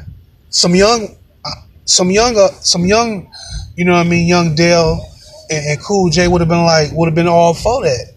some 0.50 0.74
young, 0.76 1.18
uh, 1.44 1.50
some 1.86 2.10
younger, 2.12 2.48
some 2.62 2.86
young, 2.86 3.30
you 3.76 3.84
know 3.84 3.92
what 3.94 4.06
I 4.06 4.10
mean, 4.10 4.28
young 4.28 4.56
Dale 4.56 5.06
and, 5.50 5.66
and 5.66 5.82
Cool 5.84 6.10
J 6.10 6.28
would 6.30 6.40
have 6.42 6.48
been 6.50 6.64
like, 6.64 6.92
would 6.94 7.08
have 7.08 7.16
been 7.16 7.28
all 7.28 7.54
for 7.54 7.84
that. 7.84 8.14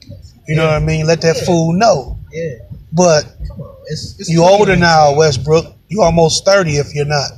You 0.47 0.55
know 0.57 0.67
what 0.67 0.75
I 0.75 0.79
mean? 0.81 1.07
Let 1.07 1.21
that 1.23 1.37
Yeah. 1.39 1.45
fool 1.45 1.73
know. 1.73 2.19
Yeah, 2.33 2.55
But 2.93 3.25
come 3.49 3.63
on. 3.63 3.75
It's, 3.91 4.19
it's 4.21 4.29
you 4.31 4.45
older 4.45 4.77
now, 4.77 5.17
Westbrook. 5.17 5.67
You 5.89 6.03
almost 6.03 6.45
thirty 6.45 6.77
if 6.77 6.95
you're 6.95 7.05
not. 7.05 7.33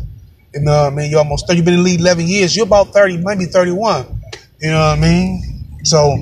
You 0.52 0.60
know 0.60 0.84
what 0.84 0.92
I 0.92 0.94
mean? 0.94 1.10
You're 1.10 1.20
almost 1.20 1.46
thirty. 1.46 1.56
You've 1.58 1.64
been 1.64 1.74
in 1.74 1.80
the 1.80 1.84
league 1.84 2.00
eleven 2.00 2.26
years. 2.28 2.54
You're 2.54 2.66
about 2.66 2.92
thirty, 2.92 3.16
maybe 3.16 3.46
thirty-one. 3.46 4.20
You 4.60 4.70
know 4.70 4.78
what 4.78 4.98
I 4.98 5.00
mean? 5.00 5.78
So, 5.82 6.14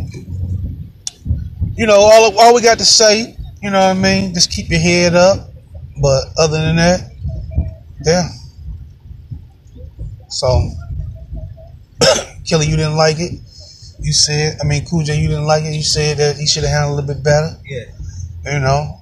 you 1.75 1.87
know, 1.87 1.97
all 1.97 2.39
all 2.39 2.55
we 2.55 2.63
got 2.63 2.79
to 2.79 2.85
say, 2.85 3.37
you 3.61 3.71
know 3.71 3.81
what 3.81 3.97
I 3.97 4.01
mean? 4.01 4.33
Just 4.33 4.53
keep 4.53 4.71
your 4.71 4.79
head 4.79 5.17
up. 5.17 5.51
But 6.01 6.25
other 6.39 6.59
than 6.59 6.77
that, 6.77 7.11
yeah. 8.05 8.29
So, 10.29 10.71
Kelly, 12.49 12.67
you 12.67 12.77
didn't 12.77 12.97
like 12.97 13.19
it. 13.19 13.41
You 13.99 14.13
said, 14.13 14.59
I 14.63 14.65
mean, 14.65 14.87
J, 15.05 15.21
you 15.21 15.29
didn't 15.29 15.45
like 15.45 15.65
it. 15.65 15.75
You 15.75 15.83
said 15.83 16.19
that 16.19 16.37
he 16.37 16.47
should 16.47 16.63
have 16.63 16.73
handled 16.73 17.01
a 17.01 17.03
little 17.03 17.15
bit 17.15 17.25
better. 17.25 17.59
Yeah, 17.67 18.55
You 18.55 18.61
know, 18.61 19.00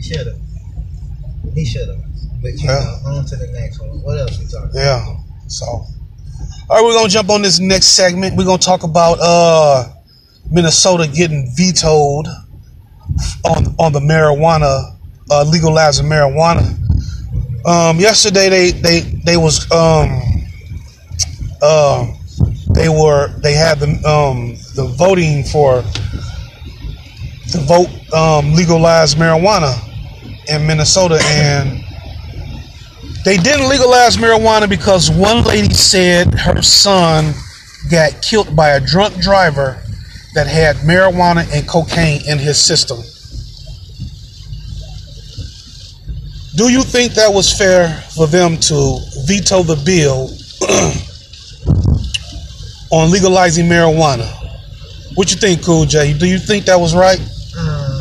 he 0.00 0.08
should 0.14 0.26
have. 0.26 0.36
He 1.54 1.64
should 1.64 1.88
have. 1.88 1.98
But 2.42 2.52
you 2.54 2.68
Yeah. 2.68 2.98
know, 3.04 3.10
on 3.18 3.24
to 3.26 3.36
the 3.36 3.48
next 3.48 3.80
one. 3.80 3.90
What 4.02 4.18
else 4.18 4.38
we 4.38 4.46
talking? 4.46 4.70
yeah. 4.74 5.04
So, 5.46 5.66
all 5.66 5.86
right, 6.70 6.82
we're 6.82 6.94
gonna 6.94 7.08
jump 7.08 7.28
on 7.30 7.42
this 7.42 7.58
next 7.58 7.88
segment. 7.88 8.36
We're 8.36 8.44
gonna 8.44 8.58
talk 8.58 8.82
about 8.82 9.18
uh 9.20 9.88
Minnesota 10.50 11.06
getting 11.06 11.52
vetoed 11.54 12.26
on 13.44 13.74
on 13.78 13.92
the 13.92 14.00
marijuana, 14.00 14.96
uh, 15.30 15.44
legalizing 15.44 16.06
marijuana. 16.06 16.76
Um, 17.66 17.98
yesterday 18.00 18.48
they 18.48 18.70
they 18.70 19.00
they 19.00 19.36
was 19.36 19.70
um 19.70 20.22
uh, 21.60 22.06
they 22.70 22.88
were 22.88 23.28
they 23.42 23.52
had 23.52 23.80
the 23.80 23.88
um 24.08 24.54
the 24.76 24.86
voting 24.96 25.44
for 25.44 25.82
the 27.52 27.58
vote 27.66 27.88
um 28.14 28.54
legalize 28.54 29.14
marijuana 29.16 29.74
in 30.50 30.66
Minnesota 30.66 31.18
and 31.24 31.84
they 33.24 33.36
didn't 33.36 33.68
legalize 33.68 34.16
marijuana 34.16 34.68
because 34.68 35.10
one 35.10 35.44
lady 35.44 35.74
said 35.74 36.34
her 36.34 36.62
son 36.62 37.34
got 37.90 38.22
killed 38.22 38.56
by 38.56 38.70
a 38.70 38.80
drunk 38.80 39.14
driver 39.20 39.82
that 40.34 40.46
had 40.46 40.76
marijuana 40.76 41.46
and 41.54 41.68
cocaine 41.68 42.22
in 42.26 42.38
his 42.38 42.58
system. 42.58 42.98
Do 46.56 46.70
you 46.70 46.82
think 46.82 47.12
that 47.14 47.32
was 47.32 47.56
fair 47.56 47.88
for 48.14 48.26
them 48.26 48.56
to 48.56 48.98
veto 49.26 49.62
the 49.62 49.76
bill 49.84 50.30
on 52.90 53.10
legalizing 53.10 53.66
marijuana? 53.66 54.28
What 55.14 55.30
you 55.30 55.36
think, 55.36 55.64
Cool 55.64 55.84
J? 55.84 56.12
Do 56.12 56.26
you 56.26 56.38
think 56.38 56.66
that 56.66 56.78
was 56.78 56.94
right? 56.94 57.20
Uh, 57.56 58.00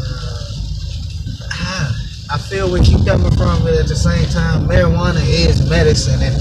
I 2.29 2.29
feel 2.48 2.72
where 2.72 2.82
you 2.82 2.98
coming 3.06 3.32
from, 3.38 3.62
but 3.64 3.74
at 3.74 3.88
the 3.88 3.96
same 3.96 4.26
time, 4.30 4.68
marijuana 4.68 5.22
is 5.22 5.68
medicine 5.70 6.22
in, 6.22 6.34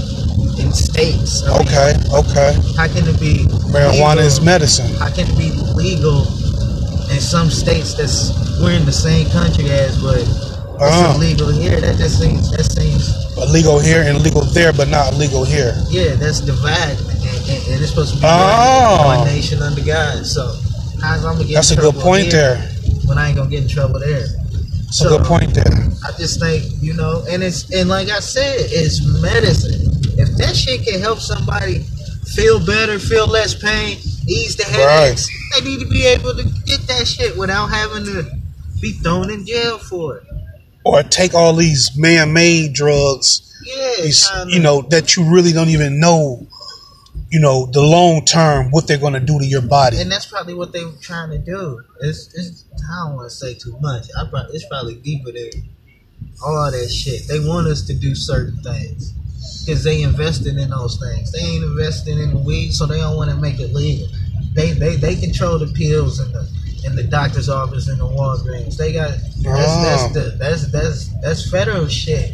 in 0.59 0.71
states. 0.73 1.43
I 1.43 1.57
mean, 1.57 1.67
Okay, 1.67 1.91
okay. 2.13 2.51
How 2.77 2.87
can 2.87 3.07
it 3.07 3.19
be 3.19 3.45
Marijuana 3.71 4.23
legal? 4.23 4.31
is 4.31 4.41
medicine. 4.41 4.91
How 4.97 5.09
can 5.11 5.27
it 5.29 5.37
be 5.37 5.51
legal 5.75 6.23
in 7.11 7.19
some 7.19 7.49
states 7.49 7.93
that's 7.95 8.31
we're 8.61 8.71
in 8.75 8.85
the 8.85 8.91
same 8.91 9.29
country 9.29 9.69
as, 9.71 10.01
but 10.01 10.17
it's 10.19 10.29
Uh-huh. 10.79 11.15
illegal 11.15 11.49
here? 11.49 11.79
That 11.81 11.97
just 11.97 12.19
seems 12.19 12.51
that 12.51 12.65
seems 12.71 13.11
Illegal 13.37 13.79
here 13.79 14.01
and 14.03 14.19
legal 14.21 14.41
there, 14.51 14.73
but 14.73 14.89
not 14.89 15.13
legal 15.15 15.45
here. 15.45 15.71
yeah, 15.89 16.15
that's 16.15 16.41
divided, 16.41 16.99
and, 16.99 17.37
and, 17.47 17.61
and 17.71 17.77
it's 17.81 17.89
supposed 17.89 18.13
to 18.15 18.19
be 18.19 18.25
Oh. 18.27 19.05
one, 19.07 19.17
one 19.19 19.27
nation 19.27 19.61
under 19.61 19.81
God. 19.81 20.25
So 20.25 20.43
how's 21.01 21.23
I'm 21.23 21.35
gonna 21.39 21.45
get? 21.47 21.55
That's 21.55 21.71
a 21.71 21.77
good 21.79 21.95
point 21.95 22.23
here 22.33 22.59
there. 22.59 22.69
When 23.07 23.17
I 23.17 23.29
ain't 23.29 23.37
gonna 23.37 23.49
get 23.49 23.63
in 23.63 23.69
trouble 23.69 23.99
there. 23.99 24.27
A 25.01 25.03
good 25.09 25.25
point 25.25 25.53
there. 25.53 25.63
I 26.03 26.11
just 26.17 26.39
think, 26.39 26.63
you 26.81 26.93
know, 26.93 27.23
and 27.29 27.43
it's 27.43 27.71
and 27.73 27.89
like 27.89 28.09
I 28.09 28.19
said, 28.19 28.57
it's 28.59 28.99
medicine. 29.21 29.91
If 30.17 30.35
that 30.37 30.55
shit 30.55 30.85
can 30.85 30.99
help 30.99 31.19
somebody 31.19 31.85
feel 32.35 32.63
better, 32.65 32.99
feel 32.99 33.27
less 33.27 33.53
pain, 33.53 33.97
ease 34.27 34.55
the 34.55 34.63
headaches, 34.65 35.29
they 35.55 35.63
need 35.65 35.79
to 35.79 35.87
be 35.87 36.05
able 36.05 36.35
to 36.35 36.43
get 36.65 36.81
that 36.87 37.07
shit 37.07 37.37
without 37.37 37.67
having 37.67 38.05
to 38.05 38.29
be 38.81 38.93
thrown 38.93 39.29
in 39.31 39.45
jail 39.45 39.77
for 39.77 40.17
it. 40.17 40.23
Or 40.83 41.03
take 41.03 41.33
all 41.33 41.53
these 41.53 41.91
man-made 41.97 42.73
drugs, 42.73 43.41
Yeah, 43.65 44.03
these, 44.03 44.27
kinda. 44.29 44.53
you 44.53 44.59
know, 44.59 44.81
that 44.89 45.15
you 45.15 45.23
really 45.23 45.53
don't 45.53 45.69
even 45.69 45.99
know, 45.99 46.47
you 47.31 47.39
know, 47.39 47.67
the 47.67 47.81
long 47.81 48.25
term 48.25 48.71
what 48.71 48.87
they're 48.87 48.97
going 48.97 49.13
to 49.13 49.19
do 49.19 49.37
to 49.39 49.45
your 49.45 49.61
body. 49.61 49.99
and 49.99 50.11
that's 50.11 50.25
probably 50.25 50.53
what 50.53 50.71
they 50.73 50.83
were 50.83 50.91
trying 51.01 51.29
to 51.31 51.37
do. 51.37 51.81
It's, 52.01 52.33
it's 52.33 52.65
I 52.91 53.05
don't 53.07 53.15
want 53.15 53.29
to 53.29 53.35
say 53.35 53.53
too 53.53 53.77
much. 53.81 54.07
I 54.17 54.27
probably, 54.29 54.55
it's 54.55 54.65
probably 54.67 54.95
deeper 54.95 55.31
than 55.31 55.69
all 56.45 56.71
that 56.71 56.89
shit. 56.89 57.27
They 57.27 57.39
want 57.39 57.67
us 57.67 57.81
to 57.83 57.93
do 57.93 58.15
certain 58.15 58.57
things 58.63 59.13
because 59.65 59.83
they 59.83 60.01
invested 60.01 60.57
in 60.57 60.69
those 60.69 60.97
things. 60.99 61.31
They 61.31 61.39
ain't 61.39 61.63
investing 61.63 62.17
in 62.17 62.33
the 62.33 62.39
weed, 62.39 62.71
so 62.71 62.85
they 62.85 62.97
don't 62.97 63.15
want 63.15 63.29
to 63.29 63.37
make 63.37 63.59
it 63.59 63.73
legal. 63.73 64.07
They 64.53 64.71
they 64.71 64.95
they 64.95 65.15
control 65.15 65.59
the 65.59 65.67
pills 65.67 66.19
and 66.19 66.33
the 66.33 66.49
in 66.85 66.95
the 66.95 67.03
doctor's 67.03 67.49
office 67.49 67.87
and 67.89 67.99
the 67.99 68.05
Walgreens. 68.05 68.77
They 68.77 68.93
got 68.93 69.11
that's 69.11 69.43
Ah. 69.43 69.83
that's 69.83 70.13
the 70.13 70.35
that's 70.39 70.71
that's 70.71 71.21
that's 71.21 71.49
federal 71.51 71.87
shit. 71.87 72.33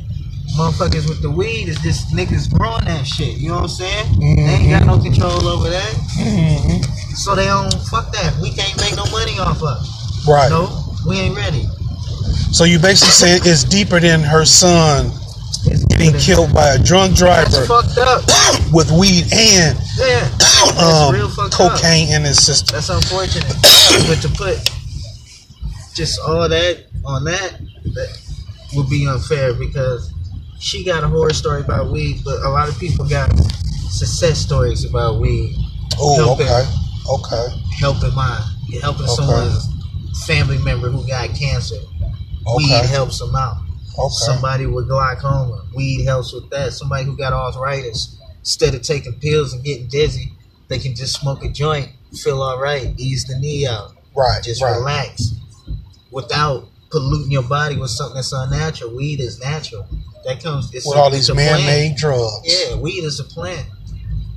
Motherfuckers 0.58 1.08
with 1.10 1.22
the 1.22 1.30
weed 1.30 1.68
is 1.68 1.78
just 1.80 2.10
niggas 2.12 2.52
growing 2.54 2.86
that 2.86 3.06
shit. 3.06 3.38
You 3.38 3.50
know 3.50 3.56
what 3.56 3.64
I'm 3.64 3.68
saying? 3.70 4.20
They 4.20 4.42
ain't 4.54 4.70
got 4.70 4.86
no 4.86 4.98
control 5.04 5.48
over 5.48 5.70
that. 5.70 5.94
Mhm. 6.18 6.86
So 7.18 7.36
they 7.36 7.46
don't 7.46 7.74
fuck 7.90 8.12
that. 8.14 8.38
We 8.42 8.52
can't 8.52 8.76
make 8.80 8.96
no 8.96 9.06
money 9.12 9.38
off 9.40 9.62
of. 9.62 9.84
it. 9.84 10.28
Right. 10.30 10.50
No, 10.50 10.96
we 11.06 11.18
ain't 11.20 11.36
ready. 11.36 11.68
So 12.52 12.64
you 12.64 12.80
basically 12.80 13.12
saying 13.12 13.42
it's 13.44 13.64
deeper 13.66 14.00
than 14.00 14.22
her 14.22 14.46
son 14.46 15.12
getting 15.90 16.14
killed 16.20 16.54
by 16.54 16.70
a 16.76 16.80
drunk 16.80 17.16
driver 17.18 17.66
fucked 17.66 17.98
up. 17.98 18.24
with 18.72 18.90
weed 18.92 19.26
and 19.34 19.78
Yeah, 19.98 20.24
um, 20.80 21.30
fucked 21.32 21.60
up. 21.60 21.72
cocaine 21.72 22.14
in 22.14 22.24
his 22.24 22.42
system. 22.44 22.76
That's 22.76 22.90
unfortunate. 22.90 23.48
but 24.08 24.22
to 24.22 24.30
put 24.30 24.58
just 25.96 26.20
all 26.22 26.48
that 26.48 26.86
on 27.04 27.24
that, 27.26 27.60
that 27.94 28.18
would 28.74 28.90
be 28.90 29.06
unfair 29.08 29.54
because 29.54 30.12
she 30.60 30.84
got 30.84 31.04
a 31.04 31.08
horror 31.08 31.34
story 31.34 31.62
about 31.62 31.92
weed, 31.92 32.22
but 32.24 32.42
a 32.44 32.50
lot 32.50 32.70
of 32.70 32.78
people 32.80 33.08
got 33.08 33.30
success 33.90 34.38
stories 34.40 34.84
about 34.86 35.20
weed 35.20 35.56
Oh, 36.00 36.34
okay, 36.34 36.66
okay, 37.10 37.56
helping 37.80 38.14
mine, 38.16 38.42
helping 38.82 39.04
Okay. 39.04 39.14
someone's 39.16 39.70
family 40.26 40.58
member 40.58 40.90
who 40.90 41.08
got 41.08 41.30
cancer. 41.30 41.76
Okay. 41.76 42.58
Weed 42.58 42.86
helps 42.86 43.20
them 43.20 43.34
out. 43.36 43.58
okay. 43.98 44.10
Somebody 44.12 44.66
with 44.66 44.88
glaucoma, 44.90 45.64
weed 45.74 46.04
helps 46.04 46.34
with 46.34 46.50
that. 46.50 46.74
Somebody 46.74 47.06
who 47.06 47.16
got 47.18 47.32
arthritis, 47.34 48.18
instead 48.40 48.76
of 48.76 48.82
taking 48.82 49.14
pills 49.20 49.54
and 49.54 49.64
getting 49.64 49.88
dizzy, 49.88 50.34
they 50.68 50.80
can 50.80 50.96
just 50.96 51.20
smoke 51.22 51.46
a 51.46 51.50
joint, 51.50 51.92
feel 52.22 52.42
all 52.42 52.60
right, 52.60 52.94
ease 52.98 53.24
the 53.26 53.38
knee 53.40 53.66
out, 53.66 53.94
Right, 54.16 54.44
just 54.44 54.62
right. 54.62 54.76
relax, 54.76 55.34
without 56.12 56.66
polluting 56.96 57.30
your 57.32 57.44
body 57.44 57.76
with 57.76 57.90
something 57.92 58.16
that's 58.16 58.32
unnatural. 58.32 58.96
Weed 58.96 59.20
is 59.20 59.40
natural. 59.42 59.86
That 60.26 60.42
comes 60.42 60.74
it's 60.74 60.88
With 60.88 60.96
a- 60.98 61.00
all 61.02 61.10
these 61.12 61.30
man-made 61.34 61.98
drugs. 61.98 62.40
Yeah, 62.46 62.76
weed 62.78 63.04
is 63.04 63.20
a 63.20 63.26
plant. 63.26 63.68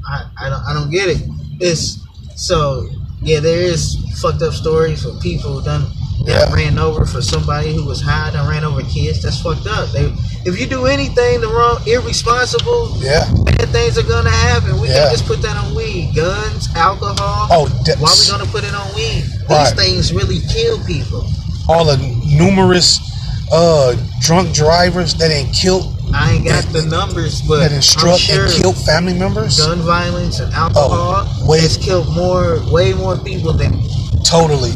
I, 0.07 0.25
I 0.41 0.49
don't 0.51 0.63
I 0.69 0.73
don't 0.75 0.91
get 0.91 1.09
it. 1.09 1.23
It's 1.61 2.01
so 2.35 2.89
yeah, 3.23 3.39
there 3.41 3.61
is 3.63 3.97
fucked 4.21 4.43
up 4.43 4.53
stories 4.55 5.03
for 5.05 5.13
people 5.21 5.59
who 5.59 5.65
done 5.65 5.87
Yeah. 6.27 6.53
ran 6.53 6.79
over 6.79 7.07
for 7.07 7.23
somebody 7.23 7.73
who 7.73 7.85
was 7.87 8.01
high 8.01 8.31
and 8.35 8.49
ran 8.49 8.65
over 8.65 8.83
kids. 8.83 9.23
That's 9.23 9.41
fucked 9.41 9.67
up. 9.69 9.91
They 9.93 10.13
if 10.45 10.59
you 10.59 10.67
do 10.67 10.87
anything 10.87 11.41
the 11.41 11.49
wrong 11.49 11.79
irresponsible, 11.87 12.97
Yeah. 12.99 13.25
bad 13.45 13.69
things 13.71 13.99
are 13.99 14.03
gonna 14.15 14.31
happen. 14.31 14.81
We 14.81 14.89
Yeah. 14.89 14.95
can't 15.09 15.13
just 15.13 15.27
put 15.27 15.41
that 15.43 15.57
on 15.57 15.75
weed. 15.75 16.13
Guns, 16.15 16.69
alcohol. 16.75 17.49
Oh, 17.51 17.67
de- 17.85 17.97
Why 17.97 18.11
we 18.19 18.27
gonna 18.31 18.51
put 18.51 18.65
it 18.65 18.75
on 18.75 18.89
weed? 18.95 19.25
Right. 19.49 19.65
These 19.65 19.85
things 19.85 20.13
really 20.13 20.41
kill 20.53 20.79
people. 20.85 21.25
All 21.69 21.85
the 21.85 21.97
numerous 22.27 23.01
uh, 23.53 23.95
drunk 24.21 24.55
drivers 24.55 25.15
that 25.15 25.31
ain't 25.31 25.55
killed, 25.55 25.95
I 26.15 26.33
ain't 26.35 26.45
got 26.47 26.65
the 26.73 26.85
numbers, 26.87 27.43
but 27.43 27.59
that 27.61 27.71
I'm 27.71 27.77
instruct 27.77 28.21
sure 28.21 28.45
and 28.45 28.53
killed 28.53 28.77
family 28.85 29.13
members. 29.15 29.59
gun 29.61 29.79
violence 29.81 30.41
and 30.41 30.53
alcohol 30.55 30.89
Oh, 31.29 31.47
way- 31.49 31.61
has 31.61 31.77
killed 31.77 32.09
more, 32.15 32.61
way 32.73 32.95
more 32.95 33.17
people 33.19 33.53
than 33.53 33.73
Totally, 34.25 34.73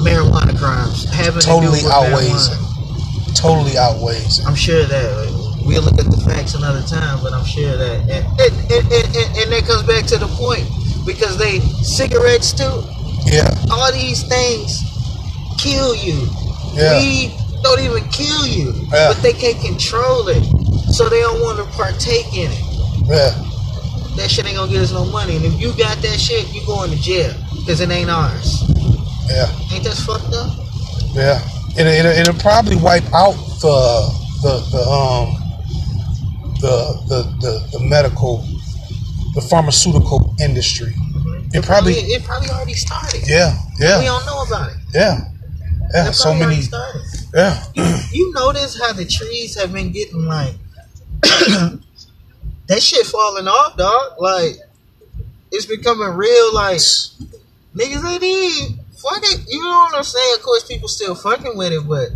marijuana 0.00 0.56
crimes. 0.58 1.04
Having 1.10 1.40
totally 1.42 1.78
to 1.78 1.82
do 1.82 1.86
with 1.88 1.92
outweighs 1.92 2.48
marijuana. 2.48 3.28
it. 3.30 3.36
Totally 3.36 3.76
outweighs 3.78 4.38
it. 4.38 4.46
I'm 4.46 4.54
sure 4.54 4.84
that 4.84 5.60
we'll 5.66 5.82
look 5.82 5.98
at 5.98 6.06
the 6.06 6.16
facts 6.24 6.54
another 6.54 6.80
time, 6.86 7.20
but 7.22 7.32
I'm 7.34 7.44
sure 7.44 7.76
that, 7.76 8.00
and, 8.08 8.24
and, 8.40 8.52
and, 8.72 8.84
and, 8.92 9.36
and 9.36 9.52
that 9.52 9.64
comes 9.66 9.82
back 9.82 10.04
to 10.06 10.16
the 10.18 10.28
point 10.40 10.64
because 11.04 11.36
they 11.36 11.60
cigarettes 11.84 12.52
too. 12.52 12.84
Yeah, 13.26 13.48
All 13.70 13.92
these 13.92 14.22
things 14.22 14.85
kill 15.58 15.94
you. 15.96 16.28
yeah, 16.74 16.98
Weed 17.00 17.32
don't 17.62 17.80
even 17.80 18.08
kill 18.10 18.46
you, 18.46 18.72
Yeah. 18.92 19.08
but 19.12 19.22
they 19.22 19.32
can't 19.32 19.60
control 19.60 20.28
it, 20.28 20.42
so 20.92 21.08
they 21.08 21.20
don't 21.20 21.40
want 21.40 21.58
to 21.58 21.64
partake 21.76 22.26
in 22.36 22.50
it. 22.52 22.64
yeah. 23.08 23.42
That 24.16 24.30
shit 24.30 24.46
ain't 24.46 24.56
gonna 24.56 24.70
get 24.72 24.80
us 24.80 24.92
no 24.92 25.04
money, 25.04 25.36
and 25.36 25.44
if 25.44 25.60
you 25.60 25.72
got 25.76 25.98
that 25.98 26.18
shit, 26.18 26.48
you 26.54 26.64
going 26.66 26.90
to 26.90 26.96
jail 26.96 27.34
because 27.56 27.80
it 27.80 27.90
ain't 27.90 28.08
ours. 28.10 28.62
Yeah, 29.28 29.50
Ain't 29.72 29.84
that 29.84 29.96
fucked 30.06 30.32
up? 30.34 30.56
yeah. 31.14 31.40
It, 31.78 31.86
it, 31.86 32.06
it'll 32.20 32.40
probably 32.40 32.76
wipe 32.76 33.04
out 33.12 33.34
the 33.60 34.08
the 34.42 34.54
the 34.72 34.82
um 34.88 35.36
the 36.60 37.02
the 37.08 37.22
the, 37.40 37.68
the 37.78 37.80
medical, 37.84 38.38
the 39.34 39.42
pharmaceutical 39.42 40.34
industry. 40.40 40.94
It 41.52 41.64
probably, 41.64 41.92
it 41.94 42.24
probably 42.24 42.48
already 42.50 42.72
started. 42.74 43.22
yeah, 43.26 43.58
yeah. 43.78 43.98
We 43.98 44.06
don't 44.06 44.24
know 44.26 44.42
about 44.46 44.70
it. 44.70 44.76
Yeah, 44.94 45.18
yeah. 45.92 46.10
So 46.10 46.34
many. 46.34 46.62
Yeah, 47.34 47.62
You 48.12 48.32
notice 48.32 48.80
how 48.80 48.92
the 48.92 49.04
trees 49.04 49.60
have 49.60 49.72
been 49.72 49.92
getting 49.92 50.24
like 50.24 50.54
that 51.22 52.80
shit 52.80 53.06
falling 53.06 53.48
off, 53.48 53.76
dog. 53.76 54.12
Like 54.18 54.56
it's 55.52 55.66
becoming 55.66 56.10
real. 56.16 56.54
Like 56.54 56.78
niggas 56.78 58.12
ain't 58.12 58.22
even 58.22 58.78
fuck 58.96 59.20
it. 59.22 59.46
You 59.48 59.62
know 59.62 59.68
what 59.68 59.96
I'm 59.96 60.04
saying? 60.04 60.34
Of 60.36 60.42
course, 60.42 60.64
people 60.64 60.88
still 60.88 61.14
fucking 61.14 61.56
with 61.56 61.72
it, 61.72 61.86
but 61.86 62.08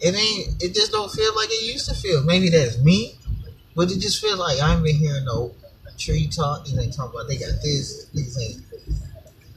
it 0.00 0.14
ain't. 0.14 0.62
It 0.62 0.74
just 0.74 0.92
don't 0.92 1.10
feel 1.10 1.34
like 1.36 1.48
it 1.50 1.64
used 1.72 1.88
to 1.88 1.94
feel. 1.94 2.22
Maybe 2.24 2.50
that's 2.50 2.78
me, 2.78 3.14
but 3.74 3.90
it 3.90 3.98
just 4.00 4.20
feel 4.20 4.36
like 4.38 4.60
I 4.60 4.74
ain't 4.74 4.84
been 4.84 4.96
hearing 4.96 5.24
no 5.24 5.54
tree 5.98 6.28
talk. 6.28 6.66
Niggas 6.66 6.82
ain't 6.82 6.94
talking 6.96 7.18
about 7.18 7.28
they 7.28 7.36
got 7.36 7.60
this. 7.62 8.06
Niggas 8.14 8.40
ain't. 8.40 8.62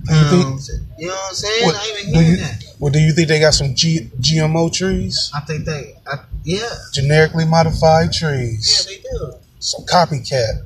Do 0.03 0.13
you 0.13 0.19
um, 0.19 0.29
think- 0.29 0.43
pounds. 0.43 0.71
You 0.97 1.07
know 1.07 1.13
what 1.13 1.29
I'm 1.29 1.35
saying? 1.35 1.65
What- 1.65 1.75
I 1.75 2.01
been 2.03 2.13
do 2.13 2.21
you- 2.23 2.37
that. 2.37 2.63
well, 2.79 2.91
do 2.91 2.99
you 2.99 3.11
think 3.13 3.27
they 3.29 3.39
got 3.39 3.53
some 3.53 3.73
G- 3.75 4.09
GMO 4.19 4.69
trees, 4.71 5.31
I 5.33 5.39
think 5.41 5.65
they. 5.65 5.95
I, 6.05 6.17
yeah, 6.43 6.69
generically 6.93 7.45
modified 7.45 8.11
trees. 8.13 8.85
yeah, 8.89 8.95
they 8.95 9.01
do. 9.01 9.33
some 9.59 9.85
copycat? 9.85 10.63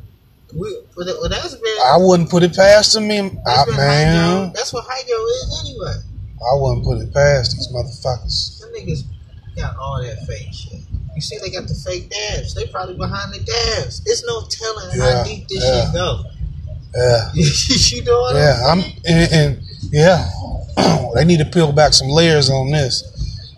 We, 0.53 0.79
well, 0.95 1.05
that- 1.05 1.17
well, 1.19 1.29
that's 1.29 1.53
very. 1.53 1.79
I 1.85 1.97
wouldn't 1.97 2.29
put 2.29 2.43
it 2.43 2.55
past 2.55 2.93
them, 2.93 3.03
ah, 3.05 3.07
man. 3.07 3.41
That's, 3.45 3.67
what 3.67 3.77
man. 3.77 4.15
hydro, 4.17 4.53
that's 4.55 4.73
what 4.73 4.85
hydro 4.87 5.17
is 5.25 5.65
anyway. 5.65 5.95
I 6.39 6.53
wouldn't 6.55 6.85
put 6.85 6.97
it 7.01 7.13
past 7.13 7.51
these 7.53 7.67
motherfuckers. 7.69 8.59
Them 8.61 8.69
niggas 8.73 9.03
got 9.55 9.75
all 9.77 10.01
that 10.01 10.25
fake 10.27 10.53
shit. 10.53 10.81
You 11.15 11.21
see, 11.21 11.37
they 11.39 11.49
got 11.49 11.67
the 11.67 11.73
fake 11.73 12.09
dabs. 12.11 12.53
They 12.53 12.67
probably 12.67 12.95
behind 12.95 13.33
the 13.33 13.39
dabs. 13.39 14.01
It's 14.05 14.23
no 14.25 14.45
telling 14.49 14.89
Yeah, 14.95 15.17
how 15.17 15.23
deep 15.23 15.47
this 15.47 15.63
yeah. 15.63 15.85
shit 15.85 15.93
go. 15.93 16.23
Yeah, 16.95 17.31
you 17.33 18.03
know 18.03 18.21
what 18.21 18.35
yeah. 18.35 18.63
I'm 18.67 18.79
I'm 18.79 18.85
and, 19.05 19.31
and 19.33 19.63
yeah. 19.91 20.29
they 21.15 21.25
need 21.25 21.39
to 21.39 21.45
peel 21.45 21.71
back 21.71 21.93
some 21.93 22.07
layers 22.07 22.49
on 22.49 22.71
this. 22.71 23.03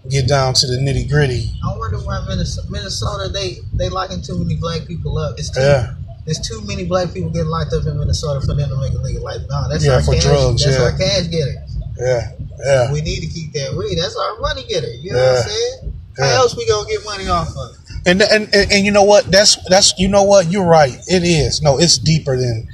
Get 0.10 0.28
down 0.28 0.54
to 0.56 0.68
the 0.68 0.78
nitty 0.78 1.10
gritty. 1.10 1.52
I 1.64 1.78
wonder 1.78 1.98
why 2.00 2.24
Minnesota, 2.28 2.68
Minnesota 2.72 3.30
they 3.30 3.58
they 3.74 3.90
locking 3.90 4.22
too 4.22 4.38
many 4.40 4.56
black 4.56 4.88
people 4.88 5.18
up. 5.18 5.38
It's 5.38 5.52
too, 5.52 5.62
Yeah, 5.62 5.94
There's 6.26 6.40
too 6.40 6.62
many 6.66 6.86
black 6.86 7.14
people 7.14 7.30
getting 7.30 7.50
locked 7.50 7.74
up 7.74 7.86
in 7.86 7.98
Minnesota 8.00 8.42
for 8.42 8.56
them 8.56 8.70
to 8.70 8.78
make 8.78 8.94
a 8.94 8.98
nigga 8.98 9.22
like, 9.22 9.42
nah, 9.48 9.68
that's 9.68 9.86
Yeah, 9.86 9.96
our 9.96 10.02
for 10.02 10.14
cash. 10.14 10.24
drugs, 10.24 10.64
that's 10.66 10.78
yeah. 10.78 10.84
our 10.84 10.98
cash 10.98 11.28
getter. 11.28 11.56
yeah, 12.00 12.32
yeah. 12.66 12.92
We 12.92 13.02
need 13.02 13.22
to 13.22 13.28
keep 13.28 13.54
that 13.54 13.76
weed. 13.78 13.98
That's 14.00 14.16
our 14.16 14.40
money 14.40 14.64
getter. 14.68 14.88
You 14.92 15.12
know 15.14 15.20
Yeah. 15.20 15.32
what 15.34 15.44
I'm 15.46 15.50
saying? 15.50 15.94
Yeah. 16.18 16.26
How 16.26 16.36
else 16.42 16.58
we 16.58 16.68
gonna 16.68 16.90
get 16.90 17.06
money 17.06 17.28
off 17.28 17.50
of? 17.56 17.76
And, 18.06 18.22
and 18.24 18.50
and 18.56 18.72
and 18.72 18.86
you 18.86 18.92
know 18.92 19.04
what? 19.04 19.30
That's 19.30 19.58
that's 19.70 19.94
you 20.00 20.08
know 20.08 20.24
what? 20.24 20.50
You're 20.50 20.66
right. 20.66 20.94
It 21.08 21.24
is. 21.24 21.62
No, 21.62 21.78
it's 21.78 21.98
deeper 22.00 22.36
than 22.38 22.68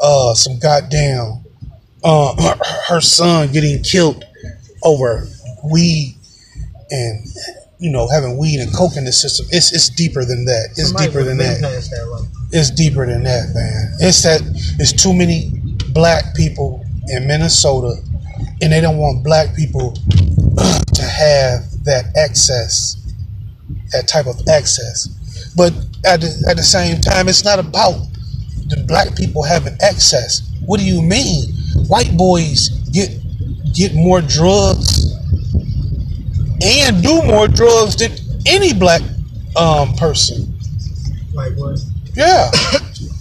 uh 0.00 0.34
some 0.34 0.58
goddamn 0.58 1.44
uh 2.04 2.34
her, 2.42 2.58
her 2.88 3.00
son 3.00 3.50
getting 3.52 3.82
killed 3.82 4.24
over 4.82 5.26
weed 5.70 6.14
and 6.90 7.26
you 7.78 7.90
know 7.90 8.08
having 8.08 8.36
weed 8.38 8.60
and 8.60 8.74
coke 8.74 8.96
in 8.96 9.04
the 9.04 9.12
system. 9.12 9.46
It's 9.50 9.72
it's 9.72 9.88
deeper 9.88 10.24
than 10.24 10.44
that. 10.46 10.68
It's 10.72 10.88
Somebody 10.88 11.06
deeper 11.06 11.22
than 11.24 11.38
that. 11.38 11.60
that. 11.60 12.28
It's 12.52 12.70
deeper 12.70 13.06
than 13.06 13.22
that, 13.24 13.52
man. 13.54 13.94
It's 14.00 14.22
that 14.22 14.40
it's 14.78 14.92
too 14.92 15.12
many 15.12 15.52
black 15.92 16.34
people 16.34 16.84
in 17.08 17.26
Minnesota, 17.26 17.94
and 18.62 18.72
they 18.72 18.80
don't 18.80 18.98
want 18.98 19.24
black 19.24 19.54
people 19.54 19.92
to 20.94 21.02
have 21.02 21.84
that 21.84 22.12
access, 22.16 22.96
that 23.92 24.08
type 24.08 24.26
of 24.26 24.36
access. 24.48 25.08
But 25.56 25.72
at 26.04 26.20
the, 26.20 26.46
at 26.50 26.56
the 26.56 26.62
same 26.62 27.00
time, 27.00 27.28
it's 27.28 27.44
not 27.44 27.58
about 27.58 27.94
the 28.68 28.84
black 28.86 29.16
people 29.16 29.42
having 29.42 29.76
access. 29.82 30.42
What 30.64 30.80
do 30.80 30.86
you 30.86 31.02
mean? 31.02 31.52
White 31.88 32.16
boys 32.16 32.68
get 32.92 33.10
get 33.72 33.94
more 33.94 34.20
drugs 34.20 35.12
and 36.62 37.02
do 37.02 37.22
more 37.22 37.48
drugs 37.48 37.96
than 37.96 38.12
any 38.46 38.72
black 38.72 39.02
um, 39.56 39.94
person. 39.94 40.42
White 41.32 41.56
boys. 41.56 41.86
Yeah. 42.14 42.50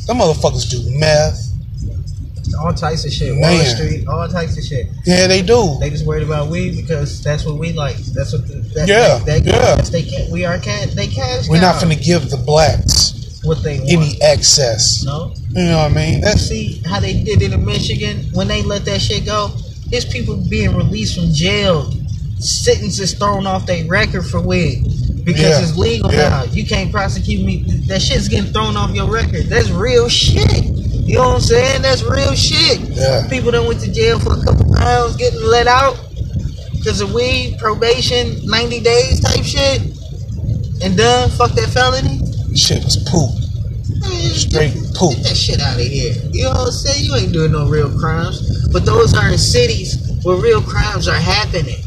Them 0.07 0.17
motherfuckers 0.17 0.69
do 0.69 0.79
meth. 0.97 1.43
All 2.59 2.73
types 2.73 3.05
of 3.05 3.11
shit. 3.11 3.35
Wall 3.37 3.59
Street, 3.59 4.07
all 4.07 4.27
types 4.27 4.57
of 4.57 4.63
shit. 4.63 4.87
Yeah, 5.05 5.27
they 5.27 5.43
do. 5.43 5.77
They 5.79 5.89
just 5.89 6.05
worried 6.05 6.23
about 6.23 6.47
weed 6.47 6.75
because 6.75 7.21
that's 7.21 7.45
what 7.45 7.57
we 7.59 7.73
like. 7.73 7.97
That's 7.97 8.33
what. 8.33 8.47
The, 8.47 8.55
that's 8.73 8.89
Yeah, 8.89 9.19
That, 9.25 9.45
yeah. 9.45 9.75
They 9.75 10.01
can't. 10.01 10.31
We 10.31 10.45
are 10.45 10.57
can 10.57 10.89
They 10.95 11.07
cash. 11.07 11.47
We're 11.47 11.61
not 11.61 11.81
going 11.81 11.95
to 11.95 12.03
give 12.03 12.31
the 12.31 12.37
blacks 12.37 13.16
what 13.47 13.63
they 13.63 13.79
want. 13.79 13.89
any 13.91 14.21
access. 14.21 15.03
no. 15.03 15.33
You 15.49 15.65
know 15.65 15.77
what 15.77 15.91
I 15.91 15.95
mean? 15.95 16.21
That's 16.21 16.41
see 16.41 16.81
how 16.85 16.99
they 16.99 17.23
did 17.23 17.41
it 17.41 17.51
in 17.53 17.65
Michigan 17.65 18.25
when 18.33 18.47
they 18.47 18.61
let 18.63 18.85
that 18.85 19.01
shit 19.01 19.25
go. 19.25 19.49
There's 19.89 20.05
people 20.05 20.35
being 20.49 20.75
released 20.75 21.15
from 21.15 21.31
jail, 21.33 21.91
sentences 22.39 23.13
thrown 23.13 23.47
off 23.47 23.65
their 23.65 23.85
record 23.87 24.25
for 24.25 24.41
weed 24.41 24.83
because 25.23 25.41
Yeah, 25.41 25.61
it's 25.61 25.77
legal 25.77 26.11
yeah. 26.11 26.29
now. 26.29 26.43
You 26.43 26.65
can't 26.65 26.91
prosecute 26.91 27.43
me. 27.43 27.63
That 27.87 28.01
shit's 28.01 28.27
getting 28.27 28.51
thrown 28.51 28.75
off 28.77 28.93
your 28.93 29.09
record. 29.09 29.45
That's 29.47 29.69
real 29.69 30.09
shit. 30.09 30.65
You 30.65 31.15
know 31.15 31.29
what 31.29 31.35
I'm 31.35 31.41
saying? 31.41 31.81
That's 31.81 32.03
real 32.03 32.35
shit. 32.35 32.79
Yeah. 32.81 33.27
People 33.29 33.51
that 33.51 33.63
went 33.63 33.79
to 33.81 33.91
jail 33.91 34.19
for 34.19 34.33
a 34.33 34.43
couple 34.43 34.75
pounds 34.75 35.15
getting 35.15 35.41
let 35.41 35.65
out 35.67 35.97
because 36.77 36.99
of 37.01 37.13
weed, 37.13 37.55
probation, 37.59 38.45
90 38.45 38.79
days 38.81 39.21
type 39.21 39.43
shit, 39.43 39.81
and 40.83 40.95
done. 40.97 41.29
Fuck 41.31 41.51
that 41.53 41.69
felony. 41.73 42.16
Shit 42.57 42.83
was 42.83 42.97
poop. 42.97 43.31
Straight 44.35 44.73
poop. 44.95 45.15
Get 45.15 45.23
that 45.25 45.37
shit 45.37 45.61
out 45.61 45.75
of 45.75 45.85
here. 45.85 46.13
You 46.31 46.43
know 46.43 46.49
what 46.51 46.67
I'm 46.67 46.71
saying? 46.71 47.05
You 47.05 47.15
ain't 47.15 47.33
doing 47.33 47.51
no 47.51 47.67
real 47.67 47.89
crimes. 47.99 48.67
But 48.69 48.85
those 48.85 49.13
are 49.13 49.29
in 49.29 49.37
cities 49.37 49.97
where 50.23 50.37
real 50.37 50.61
crimes 50.61 51.07
are 51.07 51.15
happening. 51.19 51.77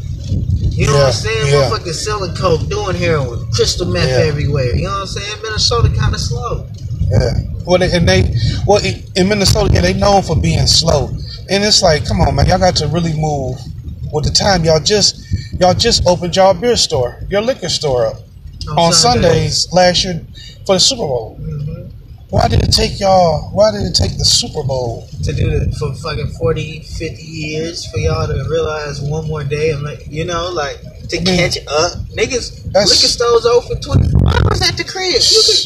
You 0.71 0.87
know 0.87 0.93
what 0.93 1.01
I'm 1.01 1.07
Yeah, 1.07 1.11
saying? 1.11 1.47
yeah. 1.47 1.69
Motherfuckers 1.69 1.93
selling 1.95 2.35
coke, 2.35 2.67
doing 2.69 2.95
heroin, 2.95 3.51
crystal 3.51 3.87
meth 3.87 4.07
Yeah. 4.09 4.25
everywhere. 4.31 4.75
You 4.75 4.83
know 4.85 4.91
what 4.91 5.01
I'm 5.01 5.07
saying? 5.07 5.37
Minnesota 5.43 5.89
kind 5.89 6.13
of 6.15 6.21
slow. 6.21 6.65
Yeah. 7.09 7.33
Well, 7.65 7.77
they, 7.79 7.91
and 7.91 8.07
they, 8.07 8.33
well, 8.65 8.83
in 8.83 9.03
in 9.15 9.27
Minnesota, 9.29 9.69
yeah, 9.73 9.81
they 9.81 9.93
known 9.93 10.23
for 10.23 10.35
being 10.35 10.65
slow. 10.67 11.09
And 11.49 11.63
it's 11.63 11.81
like, 11.83 12.05
come 12.05 12.21
on, 12.21 12.35
man, 12.35 12.47
y'all 12.47 12.57
got 12.57 12.75
to 12.77 12.87
really 12.87 13.13
move 13.13 13.59
with 14.13 14.23
the 14.25 14.31
time. 14.31 14.63
Y'all 14.63 14.79
just, 14.79 15.21
y'all 15.59 15.73
just 15.73 16.07
opened 16.07 16.35
y'all 16.35 16.53
beer 16.53 16.77
store, 16.77 17.19
your 17.29 17.41
liquor 17.41 17.69
store 17.69 18.07
up 18.07 18.15
on 18.69 18.93
Sundays 18.93 19.67
last 19.71 20.03
year 20.03 20.21
for 20.65 20.75
the 20.75 20.79
Super 20.79 21.01
Bowl. 21.03 21.37
Mhm. 21.41 21.91
Why 22.29 22.47
did 22.47 22.63
it 22.63 22.71
take 22.71 22.97
y'all? 22.99 23.49
Why 23.51 23.71
did 23.71 23.81
it 23.83 23.93
take 23.93 24.17
the 24.17 24.23
Super 24.23 24.63
Bowl? 24.63 25.05
To 25.23 25.33
do 25.33 25.49
it 25.49 25.75
for 25.75 25.93
fucking 25.95 26.31
40, 26.39 26.79
50 26.79 27.21
years 27.23 27.85
for 27.85 27.97
y'all 27.99 28.25
to 28.25 28.47
realize 28.49 29.01
one 29.01 29.27
more 29.27 29.43
day 29.43 29.71
and 29.71 29.83
like, 29.83 30.07
you 30.09 30.23
know, 30.23 30.49
like 30.49 30.79
to 31.09 31.17
I 31.17 31.23
mean, 31.23 31.37
catch 31.37 31.57
up. 31.67 31.91
Niggas, 32.15 32.63
liquor 32.73 33.07
stores 33.11 33.45
open 33.45 33.81
24 33.81 34.21
hours 34.27 34.61
at 34.61 34.77
the 34.77 34.85
crib. 34.85 35.21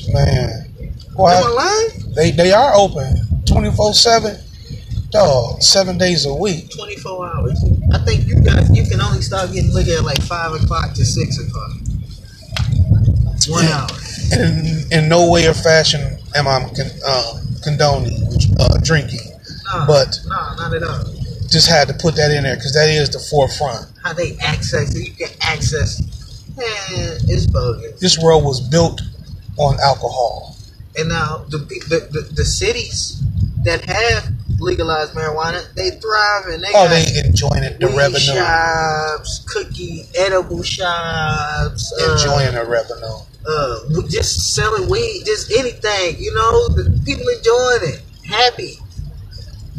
You 0.07 0.13
Man, 0.13 0.69
can, 0.77 0.93
why? 1.13 1.35
am 1.35 2.13
They 2.15 2.31
they 2.31 2.51
are 2.51 2.73
open 2.75 3.43
twenty 3.45 3.69
four 3.71 3.93
seven, 3.93 4.35
dog, 5.11 5.61
seven 5.61 5.99
days 5.99 6.25
a 6.25 6.33
week. 6.33 6.71
24 6.75 7.35
hours. 7.35 7.63
I 7.93 7.99
think 7.99 8.25
you 8.27 8.41
guys 8.41 8.69
you 8.75 8.83
can 8.89 9.01
only 9.01 9.21
start 9.21 9.51
getting 9.53 9.71
liquor 9.71 9.97
at 9.99 10.03
like 10.03 10.21
five 10.23 10.53
o'clock 10.53 10.93
to 10.95 11.05
six 11.05 11.37
o'clock. 11.37 11.71
One 13.47 13.63
Yeah. 13.63 13.81
hour. 13.81 13.89
And 14.31 14.91
in 14.93 15.09
no 15.09 15.29
way 15.29 15.45
or 15.47 15.53
fashion 15.53 16.17
am 16.35 16.47
I 16.47 16.59
con, 16.75 16.89
uh, 17.05 17.39
condoning 17.63 18.27
uh, 18.59 18.77
drinking. 18.81 19.19
Nah, 19.65 19.85
But- 19.85 20.19
nah, 20.27 20.55
not 20.55 20.73
at 20.73 20.83
all. 20.83 21.05
Just 21.47 21.67
had 21.67 21.87
to 21.87 21.93
put 21.93 22.15
that 22.15 22.31
in 22.31 22.43
there 22.43 22.55
because 22.55 22.73
that 22.73 22.89
is 22.89 23.09
the 23.09 23.19
forefront. 23.19 23.85
How 24.03 24.13
they 24.13 24.35
access 24.41 24.93
it, 24.95 25.07
you 25.07 25.13
can 25.13 25.29
access. 25.41 26.01
Man, 26.57 27.17
it's 27.27 27.45
bogus. 27.45 27.99
This 27.99 28.17
world 28.17 28.43
was 28.43 28.59
built 28.61 29.01
on 29.57 29.77
alcohol. 29.79 30.57
And 30.97 31.09
now 31.09 31.45
the 31.49 31.59
the, 31.59 32.07
the, 32.11 32.21
the 32.33 32.45
cities 32.45 33.21
that 33.63 33.85
have 33.85 34.31
legalized 34.59 35.13
marijuana, 35.13 35.61
they 35.75 35.91
thrive 35.91 36.45
and 36.47 36.63
they 36.63 36.71
Oh, 36.73 36.87
they 36.87 37.05
enjoying 37.25 37.63
it, 37.63 37.79
the 37.79 37.87
revenue, 37.87 38.19
shops, 38.19 39.39
cookie 39.47 40.05
edible 40.17 40.63
shops, 40.63 41.93
uh, 42.01 42.11
enjoying 42.13 42.53
the 42.55 42.65
revenue. 42.65 43.19
Uh, 43.47 43.79
just 44.09 44.55
selling 44.55 44.89
weed, 44.89 45.23
just 45.25 45.51
anything, 45.51 46.15
you 46.21 46.33
know, 46.33 46.67
the 46.69 46.83
people 47.05 47.27
enjoying 47.27 47.93
it, 47.93 48.01
happy, 48.27 48.73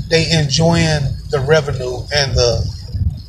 They 0.08 0.30
enjoying 0.32 1.02
the 1.30 1.44
revenue 1.48 1.98
and 2.14 2.32
the 2.34 2.64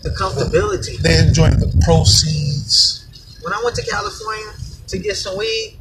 the 0.03 0.09
comfortability. 0.11 0.97
they 0.99 1.17
enjoying 1.17 1.59
the 1.59 1.73
proceeds. 1.83 3.05
When 3.41 3.53
I 3.53 3.61
went 3.63 3.75
to 3.77 3.85
California 3.85 4.53
to 4.87 4.97
get 4.99 5.15
some 5.17 5.37
weed, 5.37 5.79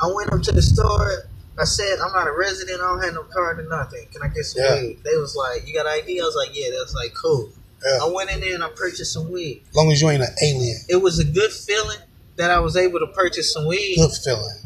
I 0.00 0.10
went 0.12 0.32
up 0.32 0.42
to 0.42 0.52
the 0.52 0.62
store. 0.62 1.24
I 1.60 1.64
said, 1.64 1.98
I'm 2.00 2.12
not 2.12 2.26
a 2.26 2.32
resident, 2.32 2.80
I 2.80 2.84
don't 2.88 3.02
have 3.04 3.14
no 3.14 3.24
card 3.24 3.60
or 3.60 3.68
nothing. 3.68 4.06
Can 4.10 4.22
I 4.22 4.28
get 4.28 4.44
some 4.46 4.62
Yeah. 4.64 4.80
weed? 4.80 4.98
They 5.04 5.16
was 5.16 5.36
like, 5.36 5.66
You 5.68 5.74
got 5.74 5.86
ID? 5.86 6.18
I 6.20 6.24
was 6.24 6.34
like, 6.34 6.56
Yeah, 6.56 6.68
that's 6.78 6.94
like 6.94 7.12
cool. 7.14 7.52
Yeah. 7.84 7.98
I 8.02 8.08
went 8.10 8.30
in 8.30 8.40
there 8.40 8.54
and 8.54 8.64
I 8.64 8.70
purchased 8.70 9.12
some 9.12 9.30
weed. 9.30 9.62
As 9.68 9.76
long 9.76 9.92
as 9.92 10.00
you 10.00 10.08
ain't 10.08 10.22
an 10.22 10.34
alien, 10.42 10.76
It 10.88 10.96
was 11.02 11.18
a 11.18 11.24
good 11.24 11.52
feeling 11.52 11.98
that 12.42 12.50
I 12.50 12.58
was 12.58 12.76
able 12.76 12.98
to 12.98 13.06
purchase 13.06 13.52
some 13.52 13.66
weed 13.66 13.98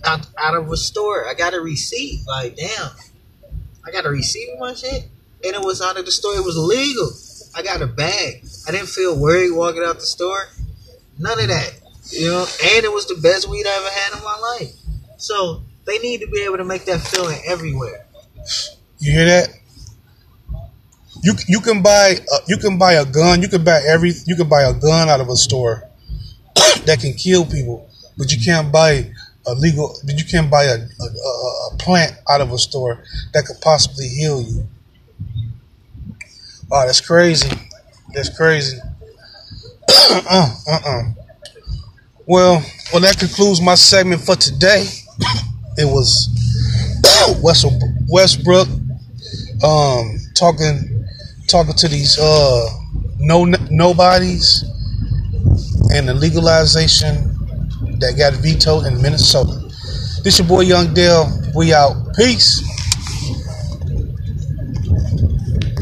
out, 0.05 0.27
out 0.39 0.55
of 0.55 0.73
a 0.73 0.77
store. 0.79 1.29
I 1.29 1.35
got 1.35 1.53
a 1.53 1.61
receipt. 1.61 2.21
Like, 2.27 2.57
damn, 2.57 2.91
I 3.85 3.91
got 3.91 4.07
a 4.07 4.09
receipt 4.09 4.49
with 4.53 4.61
my 4.61 4.73
shit, 4.73 5.05
and 5.45 5.55
it 5.55 5.61
was 5.61 5.83
out 5.83 5.99
of 5.99 6.07
the 6.07 6.11
store. 6.11 6.35
It 6.37 6.45
was 6.45 6.57
legal. 6.57 7.11
I 7.55 7.63
got 7.63 7.83
a 7.83 7.87
bag. 7.87 8.47
I 8.67 8.71
didn't 8.71 8.89
feel 8.89 9.19
worried 9.19 9.53
walking 9.53 9.83
out 9.85 9.97
the 9.97 10.07
store. 10.07 10.49
None 11.19 11.39
of 11.39 11.49
that. 11.49 11.75
You 12.13 12.29
know, 12.29 12.47
and 12.65 12.85
it 12.85 12.93
was 12.93 13.07
the 13.09 13.17
best 13.17 13.47
weed 13.47 13.67
I 13.67 13.77
ever 13.77 13.91
had 13.91 14.19
in 14.19 14.25
my 14.25 14.39
life. 14.59 14.73
So 15.19 15.63
they 15.85 15.99
need 15.99 16.21
to 16.21 16.29
be 16.29 16.45
able 16.45 16.57
to 16.57 16.65
make 16.65 16.87
that 16.87 17.03
feeling 17.03 17.41
everywhere. 17.47 18.07
You 19.01 19.13
hear 19.13 19.27
that? 19.27 19.51
You 21.23 21.35
you 21.47 21.61
can 21.61 21.83
buy 21.83 22.15
uh, 22.33 22.39
you 22.49 22.57
can 22.57 22.79
buy 22.79 22.95
a 22.95 23.05
gun. 23.05 23.43
You 23.43 23.49
can 23.49 23.65
buy 23.65 23.83
every 23.87 24.13
you 24.25 24.35
can 24.35 24.49
buy 24.49 24.63
a 24.63 24.73
gun 24.73 25.11
out 25.11 25.21
of 25.21 25.29
a 25.29 25.37
store 25.37 25.86
that 26.87 27.01
can 27.01 27.13
kill 27.15 27.45
people, 27.45 27.89
but 28.17 28.33
you 28.33 28.43
can't 28.43 28.73
buy 28.73 29.11
a 29.47 29.55
legal. 29.55 29.97
But 30.05 30.19
you 30.19 30.25
can't 30.25 30.51
buy 30.51 30.65
a, 30.65 30.77
a, 30.77 31.07
a 31.73 31.77
plant 31.79 32.13
out 32.31 32.41
of 32.41 32.53
a 32.53 32.59
store 32.59 33.03
that 33.33 33.45
could 33.47 33.61
possibly 33.61 34.09
heal 34.09 34.43
you. 34.43 34.67
Oh, 36.71 36.87
that's 36.87 37.01
crazy. 37.01 37.51
That's 38.13 38.35
crazy. 38.37 38.79
uh, 39.91 40.55
uh, 40.69 40.81
uh. 40.85 41.03
Well, 42.27 42.65
well, 42.93 43.03
that 43.03 43.19
concludes 43.19 43.61
my 43.61 43.77
segment 43.77 44.23
for 44.23 44.37
today. 44.37 44.87
It 45.79 45.85
was 45.85 46.31
Westbrook 48.09 48.67
um, 49.63 50.19
talking 50.35 51.05
talking 51.49 51.75
to 51.75 51.89
these 51.89 52.19
uh, 52.19 52.69
no 53.19 53.45
nobodies 53.45 54.65
and 55.97 56.09
the 56.09 56.15
legalization 56.15 57.15
that 57.99 58.17
got 58.19 58.35
vetoed 58.35 58.85
in 58.85 59.01
Minnesota. 59.01 59.53
This 60.23 60.39
your 60.39 60.47
boy 60.47 60.61
Young 60.61 60.93
Dale. 60.93 61.27
We 61.55 61.73
out. 61.73 62.15
Peace. 62.15 62.61